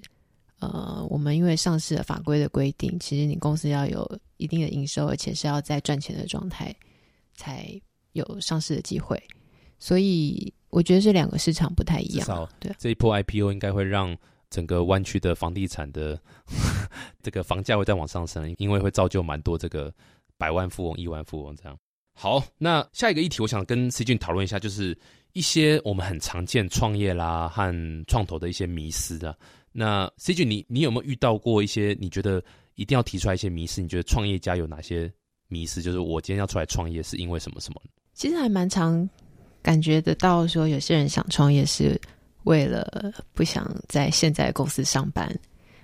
[0.62, 6.74] 呃，我们因为上市的法规的规定，其实你公司要有一定的营收，而且是要在赚钱的状态，
[7.36, 7.70] 才
[8.14, 9.22] 有上市的机会。
[9.80, 12.50] 所以我觉得这两个市场不太一样。
[12.60, 14.16] 对，这一波 IPO 应该会让
[14.52, 16.20] 整个湾区的房地产的
[17.24, 19.92] 这个房价会再往上升，因为会造就蛮多这个
[20.38, 21.76] 百万富翁、亿万富翁这样。
[22.14, 24.96] 好，那下一个议题，我想跟 C 俊讨论一下，就是
[25.34, 29.36] 一些我们很常见创业啦和创投的一些迷思啊。
[29.72, 32.44] 那 C 俊，你你有没有遇到过一些你觉得
[32.76, 33.82] 一定要提出来一些迷思？
[33.82, 35.12] 你觉得创业家有哪些
[35.48, 35.82] 迷思？
[35.82, 37.82] 就是我今天要出来创业是因为什么什么？
[38.14, 39.10] 其实还蛮常
[39.62, 42.00] 感觉得到，说有些人想创业是
[42.44, 45.34] 为了不想在现在公司上班，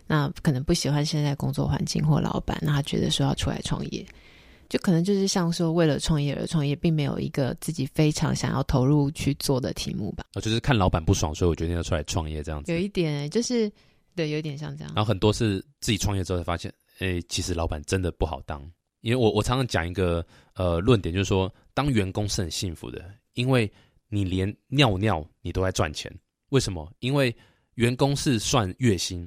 [0.06, 4.06] 那可能不喜欢现在工作环境或老板，那他觉得说要出来创业。
[4.70, 10.26] 就可能就是像说为了创业而创业，并没有一个自己非常想要投入去做的题目吧。
[10.34, 12.74] 哦，就是看老板不爽，所以我决定要出来创业这样子。
[12.74, 13.72] 有一点就是
[14.15, 14.93] 对，有点像这样。
[14.93, 18.61] 然后很多是自己创业之后才发现，哎，其实老板真的不好当。
[19.01, 23.05] 因为我我常常讲一个呃论点，就是说当员工是很幸福的，
[23.36, 23.72] 因为
[24.09, 26.13] 你连尿尿你都在赚钱。
[26.49, 26.91] 为什么？
[26.99, 27.34] 因为
[27.76, 29.26] 员工是算月薪，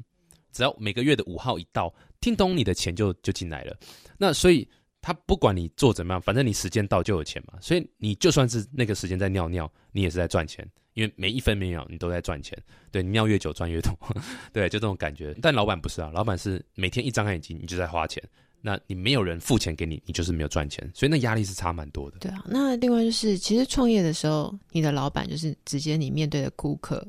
[0.53, 3.75] 只要每个月的五号一到，听懂你的钱就就进来了。
[4.19, 4.69] 那所以。
[5.03, 7.59] 他不管你做怎么样，反正你时间到就有钱嘛。
[7.61, 12.57] 所以你就算是那个时间在尿尿，你也是在赚钱，因为每一分每秒你都在赚钱。
[12.91, 13.97] 对，你尿越久赚越多，
[14.53, 15.35] 对，就这种感觉。
[15.41, 18.23] 但老板不是啊，老板是每天一张开眼睛你就在花钱，
[18.61, 22.19] 那你没有人付钱给你，你就是没有赚钱，所以那压力是差蛮多的。
[22.19, 27.07] 对啊，那另外就是，其实创业的时候，你的老板就是直接你面对的顾客，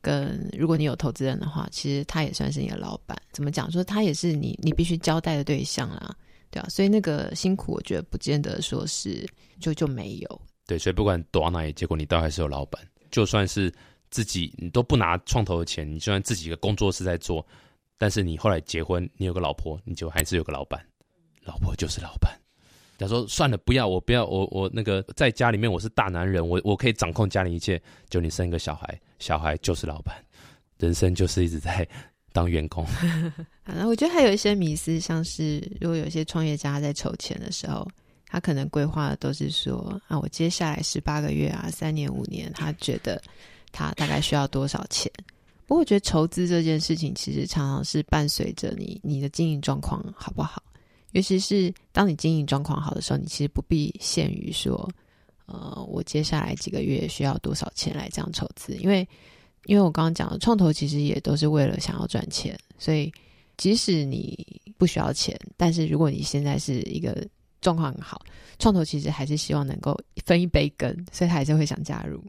[0.00, 3.20] 跟如果你有投资人的话，其实他也算是你的老板。
[3.32, 3.68] 怎么讲？
[3.72, 6.14] 说他也是你你必须交代的对象啦。
[6.54, 9.28] 对啊，所以那个辛苦，我觉得不见得说是
[9.58, 10.42] 就就没有。
[10.66, 12.80] 对，所以不管躲到哪里结果你都还是有老板。
[13.10, 13.74] 就算是
[14.08, 17.44] 自己你都不拿创投的钱，你就算自己的工作室在做，
[17.98, 20.80] 但是你后来结婚，你有个老婆，你就还是有个老板，
[21.42, 22.32] 老婆就是老板。
[22.98, 30.24] 假如说算了，不要我不要我我那个在家里面我是大男人，我我可以掌控家里一切，就你生一个小孩，小孩就是老板，
[30.78, 31.86] 人生就是一直在
[32.34, 32.84] 当员工。
[33.62, 37.88] 啊，我觉得还有一些迷思，像是如果有些创业家在筹钱的时候，
[38.26, 43.22] 他可能规划的都是说啊，我接下来十八个月啊，三年五年，他觉得
[43.70, 45.10] 他大概需要多少钱。
[45.66, 50.60] 不过我觉得筹资这件事情，其实常常是伴随着你你的经营状况好不好。
[51.12, 54.90] 尤其是当你经营状况好的时候，你其实不必限于说，
[55.46, 59.08] 呃，我接下来几个月需要多少钱来这样筹资，因为，
[59.66, 63.12] 因为我刚刚讲的创投其实也都是为了想要赚钱，所以
[63.56, 67.26] 即使你不需要钱，但是如果你现在是一个
[67.60, 68.22] 状况很好，
[68.58, 72.22] 创投其实还是希望能够分一杯羹，所以他还是会想加入。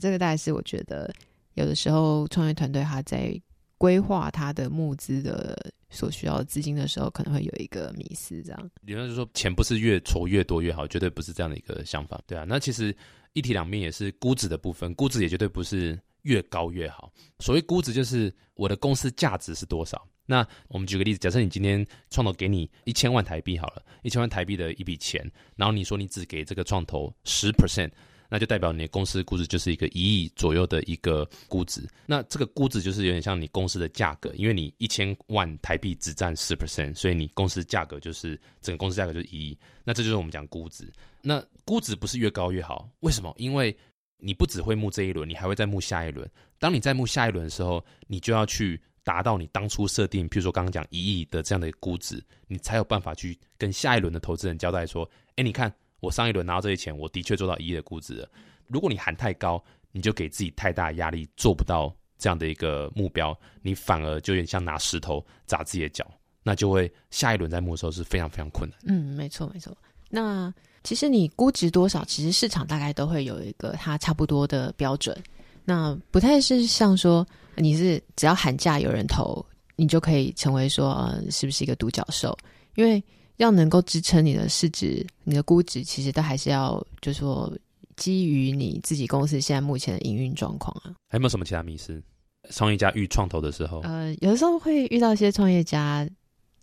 [0.00, 1.12] 这个大概是我觉得
[1.54, 3.38] 有的时候创业团队他在
[3.78, 5.72] 规划他的募资的。
[5.94, 8.70] 所需要的资金的时候，可能会有一个迷失，这样。
[8.80, 12.46] 理论就是说，钱不是越筹越多越好，绝对不是这样的一个想法，对啊。
[12.48, 12.96] 那其实
[13.34, 17.12] 一体两面也是估值的部分，估值也绝对不是越高越好。
[17.38, 20.06] 所谓估值，就是我的公司价值是多少。
[20.24, 27.90] 那我们举个例子，假设你今天创投给你一千万台币好了，一千万台币的一笔钱，然后你说你只给这个创投十 percent。
[28.34, 39.58] 那就代表你的公司估值就是一个一亿左右的一个估值，那这个估值就是有点像你公司的价格，因为你一千万台币只占十 percent，所以你公司价格就是整个公司价格就是一亿。
[39.84, 40.90] 那这就是我们讲估值。
[41.20, 43.34] 那估值不是越高越好，为什么？
[43.36, 43.76] 因为
[44.22, 46.26] 你不只会募这一轮，你还会再募下一轮。
[46.58, 55.06] 当你在募下一轮的时候，你就要去达到你当初设定，譬如说刚刚讲一亿的这样的估值，你才有办法去跟下一轮的投资人交代说，
[55.36, 55.70] 哎，你看。
[56.02, 58.28] 我上一轮拿到这些钱，我的确做到一亿的估值了。
[58.66, 59.62] 如果你喊太高，
[59.92, 66.04] 你就给自己太大压力，做不到这样的一个目标，你反而就有点像拿石头砸自己的脚，
[66.42, 68.76] 那就会下一轮在募的时候是非常非常困难。
[68.86, 69.78] 嗯，没错没错。
[70.14, 70.52] 那
[70.84, 75.16] 其实你估值多少，其实市场大概都会有一个它差不多的标准。
[75.64, 79.42] 那不太是像说你是只要喊价有人投，
[79.74, 82.36] 你就可以成为说呃是不是一个独角兽？
[82.74, 83.02] 因为
[83.38, 87.50] 要能够支撑你的市值、你的估值，其实都还是要，就说
[87.96, 90.92] 基于你自己公司现在目前的营运状况啊。
[91.08, 92.02] 还有没有什么其他迷思？
[92.50, 96.06] 创业家遇创投的时候，呃，有的时候会遇到一些创业家，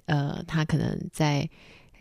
[0.05, 1.49] 呃，他可能在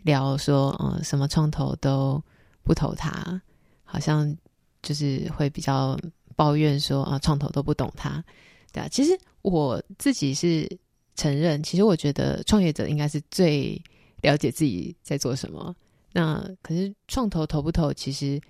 [0.08, 2.22] 聊说，嗯，什么创投都
[2.62, 3.40] 不投他，
[3.84, 4.36] 好像
[4.82, 5.98] 就是会比较
[6.34, 8.24] 抱怨说，啊，创投都不懂他，
[8.72, 8.88] 对啊。
[8.90, 10.66] 其实我自己是
[11.14, 13.80] 承认，其实我觉得创业者应该是最。
[14.20, 15.72] 了解自己在做什么，
[16.12, 18.40] 那可是创投投不投，其实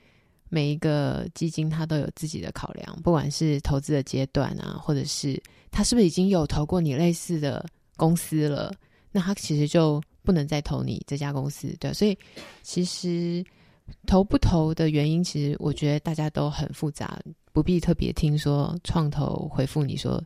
[0.48, 5.38] 每一个基金它都有自己的考量，不管是投资的阶段啊，或者是
[5.70, 7.62] 他是不是已经有投过你类似的
[7.98, 8.72] 公司了，
[9.12, 11.74] 那他其实就不能再投你这家公司。
[11.80, 12.14] 对，所以
[12.62, 13.42] 其实
[14.06, 17.18] 投不投的原因，其实我觉得大家都很复杂，
[17.50, 20.22] 不必特别听说创投回复你说，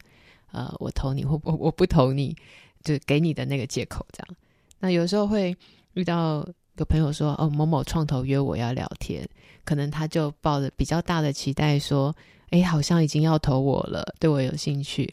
[0.51, 2.37] 呃，我投你或我我不投你，
[2.83, 4.37] 就给你的那个借口这样。
[4.81, 5.57] 那有时候会
[5.95, 6.45] 遇到
[6.79, 9.25] 有朋友说：“哦，某某创投约我要聊天，
[9.65, 12.13] 可能他就抱着比较大的期待说，
[12.51, 15.09] 哎，好像已经要投我了，对我有兴趣。”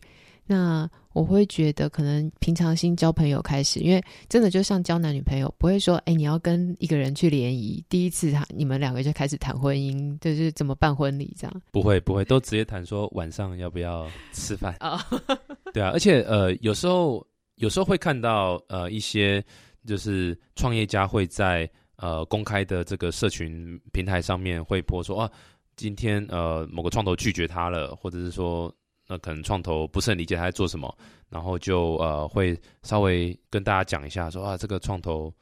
[0.49, 15.05] 那我会觉得，可能平常心交朋友开始，因为真的就像交男女朋友，不会说：“哎，你要跟一个人去联谊，第一次他你们两个就开始谈婚姻，就是怎么办婚礼这样。”不会，不会，都直接谈说晚上要不要吃饭啊？
[15.71, 17.23] 对啊，而且呃，有时候。
[17.59, 19.43] 有时候会看到呃一些
[19.85, 25.31] 就是创业家会在呃公开的这个社群平台上面会播说啊，
[25.75, 28.73] 今天呃某个创投拒绝他了，或者是说
[29.09, 30.95] 那可能创投不是很理解他在做什么，
[31.27, 35.33] 然后就呃会稍微跟大家讲一下说啊这个创投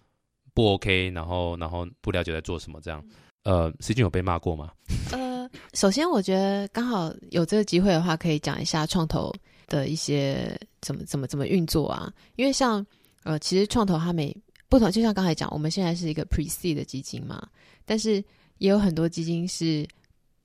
[0.53, 3.03] 不 OK，然后然后不了解在做什么这样，
[3.43, 4.72] 呃，C 君有被骂过吗？
[5.11, 9.32] 呃，首先我觉得刚好有这个机会的话，可以讲一下创投。
[9.70, 12.09] 的一些怎么怎么怎么运作啊？
[12.38, 12.86] 因为像
[13.24, 14.34] 呃，其实创投它每
[14.70, 17.45] 不同，就像刚才讲，我们现在是一个 pre C 的基金嘛，
[17.84, 18.24] 但是
[18.59, 19.86] 也有很多基金是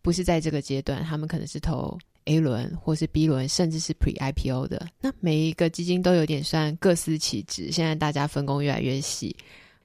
[0.03, 4.87] 不是在这个阶段，他们可能是投 A 轮或是 B 轮，甚至是 pre IPO 的。
[5.01, 9.35] 那每一个基金都有点算各司其职，现在大家分工越来越细，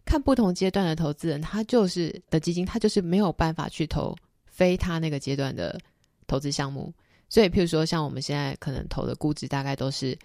[0.06, 4.16] 看不同阶段的投资人，他就是的基金，他就是没有办法去投
[4.46, 5.80] 非他那个阶段的
[6.28, 6.94] 投资项目。
[7.30, 10.18] 所以，譬如说，像我们现在可能投的估值大概都是，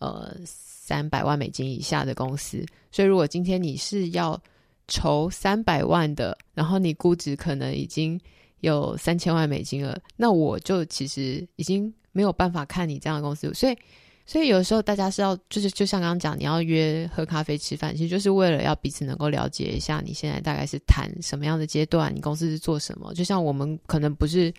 [0.00, 2.66] 呃，三百万美金以下的公司。
[2.90, 4.40] 所以，如果今天你是要
[4.88, 8.20] 筹三百万的，然后你估值可能已经
[8.60, 11.92] 有三千万美金了，那我就其实已经。
[12.10, 13.78] 没有办法看你这样的公司，所以。
[14.26, 23.14] 所以有时候大家是要，就是就像刚刚讲，你要约喝咖啡吃饭，其实就是为了要彼此能够了解一下你现在大概是谈什么样的阶段，你公司是做什么。
[23.14, 24.52] 就像我们可能不是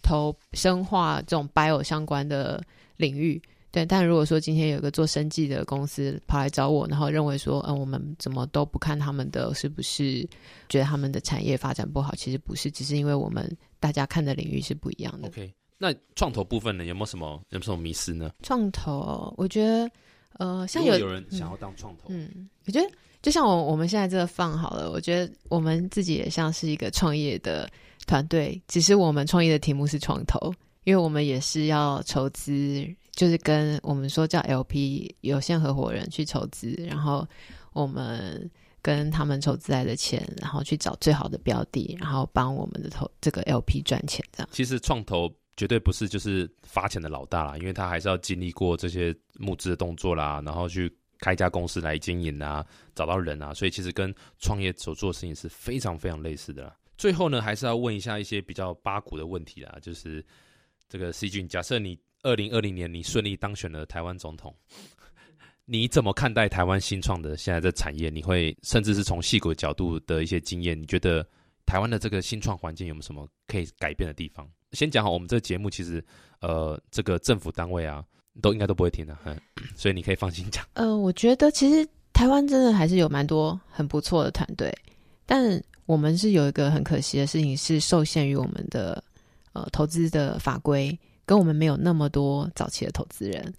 [0.00, 2.62] 投生化这种 bio 相关的
[2.98, 3.40] 领域，
[3.76, 3.84] 对。
[3.84, 10.26] 但如果说今天有一个做生计的公司跑来找我，然后认为说，嗯，我们怎么都不看他们的，是不是
[10.68, 12.14] 觉得他们的产业发展不好？
[12.14, 15.28] 其实不是，只是因为我们大家看的领域是不一样的。
[15.28, 15.52] OK。
[15.78, 18.32] 那创投部分呢，有没有什么有没有什么迷思呢？
[18.42, 19.90] 创投，我觉得，
[20.38, 27.68] 呃，像有有人想要当创投，嗯，我觉得就像我我们现在这个放好了，我觉得我们自己也像是一个创业的
[28.06, 30.50] 团队，只是我们创业的题目是创投，
[30.84, 37.26] 因为我们也是要筹资，就是跟我们说叫 LP 有限合伙人去筹资，然后
[37.72, 38.48] 我们
[38.80, 44.48] 跟他们筹资来的钱，然后去找最好的标的，然后帮我们的投这个 LP 赚钱，这样。
[44.52, 45.28] 其实创投。
[45.58, 52.62] 绝对不是就是发钱的老大啦，因为他还是要经历过这些募资的动作啦，然后去开一家公司来经营啊，
[52.94, 56.64] 找到人啊，所以其实跟创业所做的事情是非常非常类似的。
[56.64, 56.76] 啦。
[56.98, 60.22] 最后呢，还是要问一下一些比较八股的问题啦，就是
[60.90, 64.52] 这个 C 君，假设你二零二零年你顺利当选了台湾总统，
[65.64, 68.10] 你怎么看待台湾新创的现在的产业？
[68.10, 71.24] 你会甚至是从细股角度的一些经验，你觉得
[71.64, 74.44] 台湾的这个新创环境有没有什么可以改变的地方？
[74.72, 76.04] 先讲好，我们这个节目其实，
[76.40, 78.04] 呃，这个政府单位啊，
[78.42, 79.16] 都应该都不会听的，
[79.76, 80.66] 所以你可以放心讲。
[80.74, 84.76] 呃，我觉得其实台湾真的还是有蛮多很不错的团队，
[85.24, 89.02] 但我们是有一个很可惜的事情，是受限于我们的
[89.52, 93.52] 呃投资的法规，跟我们没有那么多早期的投资人。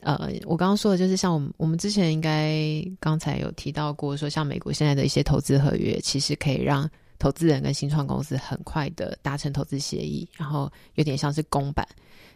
[0.00, 6.90] 呃，我刚刚说的就是像我们我们之前应该刚才有提到过，说像美国现在的一些投资合约，其实可以让。
[7.16, 11.86] 投资人跟新创公司很快的达成投资协议，然后有点像是公版。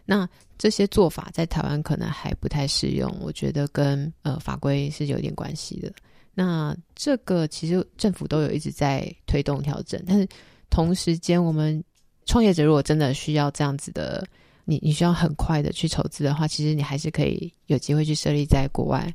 [0.05, 0.27] 那
[0.57, 5.91] 这些做法在台湾可能还不太适用，我觉得跟呃法规是有点关系的。
[6.33, 10.27] 那这个其实政府都有一直在推动调整，但是
[10.69, 11.83] 同时间我们
[12.25, 14.25] 创业者如果真的需要这样子的，
[14.69, 19.11] 你你需要很快的去筹资的话，其实你还是可以有机会去设立在国外，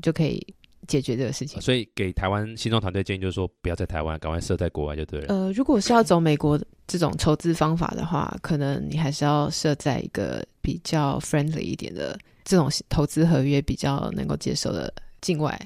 [0.00, 0.40] 就可以。
[0.86, 5.28] 解决这个事情，所以给台湾新创团队建议就是说，不要在台湾，赶快设在国外就对了。
[5.34, 14.92] 呃，如果是要走美国这种筹资方法的话，可能你还是要设在一个比较 friendly 一点的这种投资合约比较能够接受的
[15.24, 15.58] 境外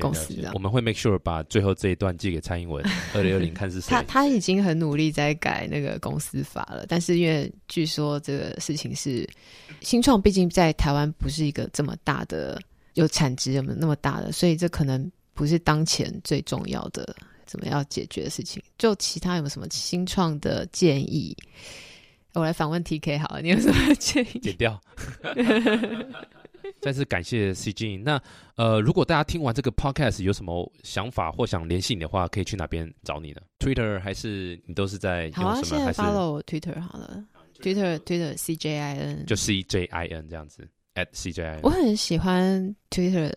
[0.00, 0.34] 公司。
[0.52, 2.84] 我们会 make sure 把最后这一段寄给蔡英文，
[3.14, 3.88] 二零二零看是谁。
[3.90, 9.24] 他他已经很努力在改那个公司法了，但是因为据说这个事情是
[9.80, 12.60] 新创，毕竟在台湾不是一个这么大的。
[12.94, 14.30] 有产值有没有那么大的？
[14.30, 17.12] 所以这可能不是当前最重要的，
[17.44, 18.62] 怎么要解决的事情。
[18.78, 21.36] 就其他有没有什么新创的建议？
[22.34, 24.38] 我来访问 T K 好了，你有什么建议？
[24.38, 24.80] 剪掉。
[26.80, 28.02] 再次感谢 CJ。
[28.02, 28.20] 那
[28.56, 35.62] 呃，如果大家听完这个 Podcast 有什么想法或想联系你的话，可以去哪边找你呢？Twitter 还是你都是在好啊？
[35.62, 37.24] 现在 follow Twitter 好了
[37.60, 40.68] ，Twitter Twitter C J I N 就 C J I N 这样子。
[40.94, 43.28] at CJIN 我很喜欢 Twitter，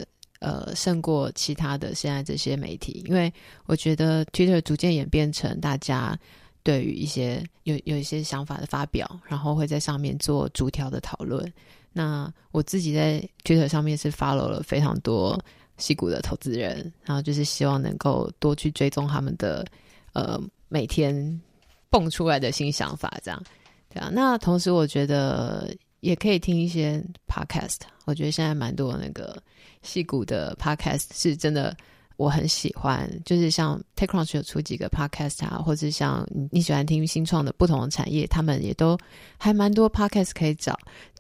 [0.41, 3.33] 呃，胜过其他的现在这些媒体，因为
[3.65, 6.15] 我觉得 Twitter 逐渐演变成大家
[6.61, 11.51] 对于一些有有一些想法的发表，然后会在上面做逐条的讨论。
[11.97, 15.37] 那我自己在 Twitter 上面是 follow 了非常多
[15.77, 19.65] 戏骨的投资人，然后就是希望能够多去追踪他们的
[20.13, 20.39] 呃
[20.69, 21.41] 每天
[21.89, 23.43] 蹦出来的新想法，这样
[23.89, 24.09] 对啊。
[24.13, 25.75] 那同时我觉得。
[26.01, 29.35] 也可以听一些 podcast，我觉得现在蛮多那个
[29.81, 31.75] 戏骨的 podcast 是真的，
[32.17, 33.09] 我很喜欢。
[33.25, 38.95] 就是像 TechCrunch 有出几个 podcast 啊，或者像你喜欢听新创的不同的产业，他们也都
[39.39, 40.77] 还蛮多 podcast 可以找。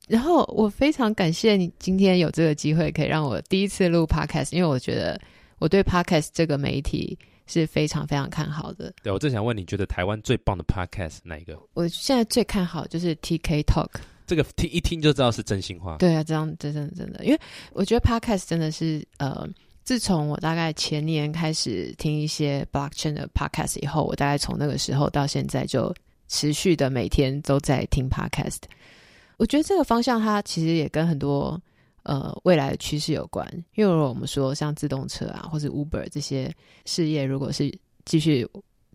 [0.07, 5.19] 然后我非常感谢你今天有这个机会，可以让我第一次录 podcast，因为我觉得
[5.59, 8.93] 我对 podcast 这个媒体是非常非常看好的。
[9.03, 11.57] 对我正想问，你觉得台湾最棒的 podcast 哪一个？
[11.73, 13.89] 我现在最看好就是 TK Talk。
[14.25, 15.95] 这个听一听就知道是真心话。
[15.97, 17.39] 对啊，这样真真真的，因为
[17.71, 19.47] 我觉得 podcast 真的是呃，
[19.85, 25.93] 自从我大概前年开始听一些 blockchain 的 podcast 以后，我大概从那个时候到现在就
[26.27, 28.57] 持续的每天都在听 podcast。
[29.37, 31.59] 我觉得这个方向它其实也跟很多
[32.03, 36.53] 呃未来的趋势有关，因为如果我们说像自动车啊或者 Uber 这些
[36.85, 37.71] 事业，如果是
[38.05, 38.47] 继续。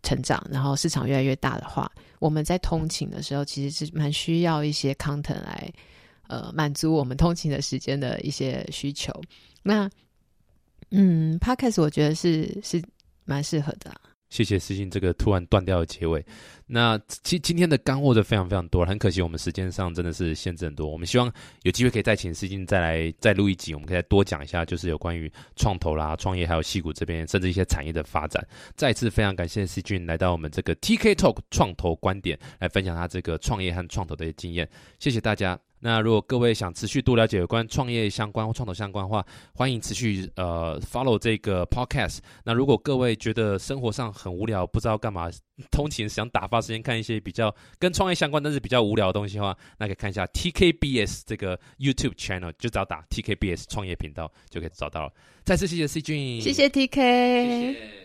[0.04, 1.88] 成长，然后市场越来越大的话，
[2.18, 5.72] 我们在通勤的时候其实是蛮需要一些 content 来，
[6.26, 9.12] 呃，满足我们通勤的时间的一些需求。
[9.62, 9.88] 那，
[10.90, 12.82] 嗯，podcast 我觉得是是
[13.24, 13.94] 蛮适合的。
[14.32, 16.24] 谢谢思欣这个突然断掉的结尾。
[16.66, 20.88] 那今今天的干货就非常非常多，很可惜我们时间上真的是限制很多。
[20.88, 21.30] 我们希望
[21.64, 28.42] 有机会可以再请思欣再来再录一集，我们可以再多讲一下，就是有关于创投啦、创业还有戏股这边，甚至一些产业的发展。
[28.74, 34.66] 再次非常感谢思君来到我们这个 TK Talk 创投观点来分享他这个创业和创投的经验。
[34.98, 35.58] 谢谢大家。
[35.84, 42.18] 那如果各位想持续多了解有关创业相关或创投相关的话，欢迎持续呃 follow 这个 podcast。
[42.44, 45.28] 那如果各位觉得生活上很无聊，不知道干嘛，
[45.72, 55.12] 通勤想打发时间看一些比较跟创业相关但是比较无聊的东西的话，那可以看一下 TKBS 这个 YouTube channel，就只要打 TKBS 创业频道就可以找到了。
[55.44, 58.00] 再次谢谢 C 君，谢谢 TK。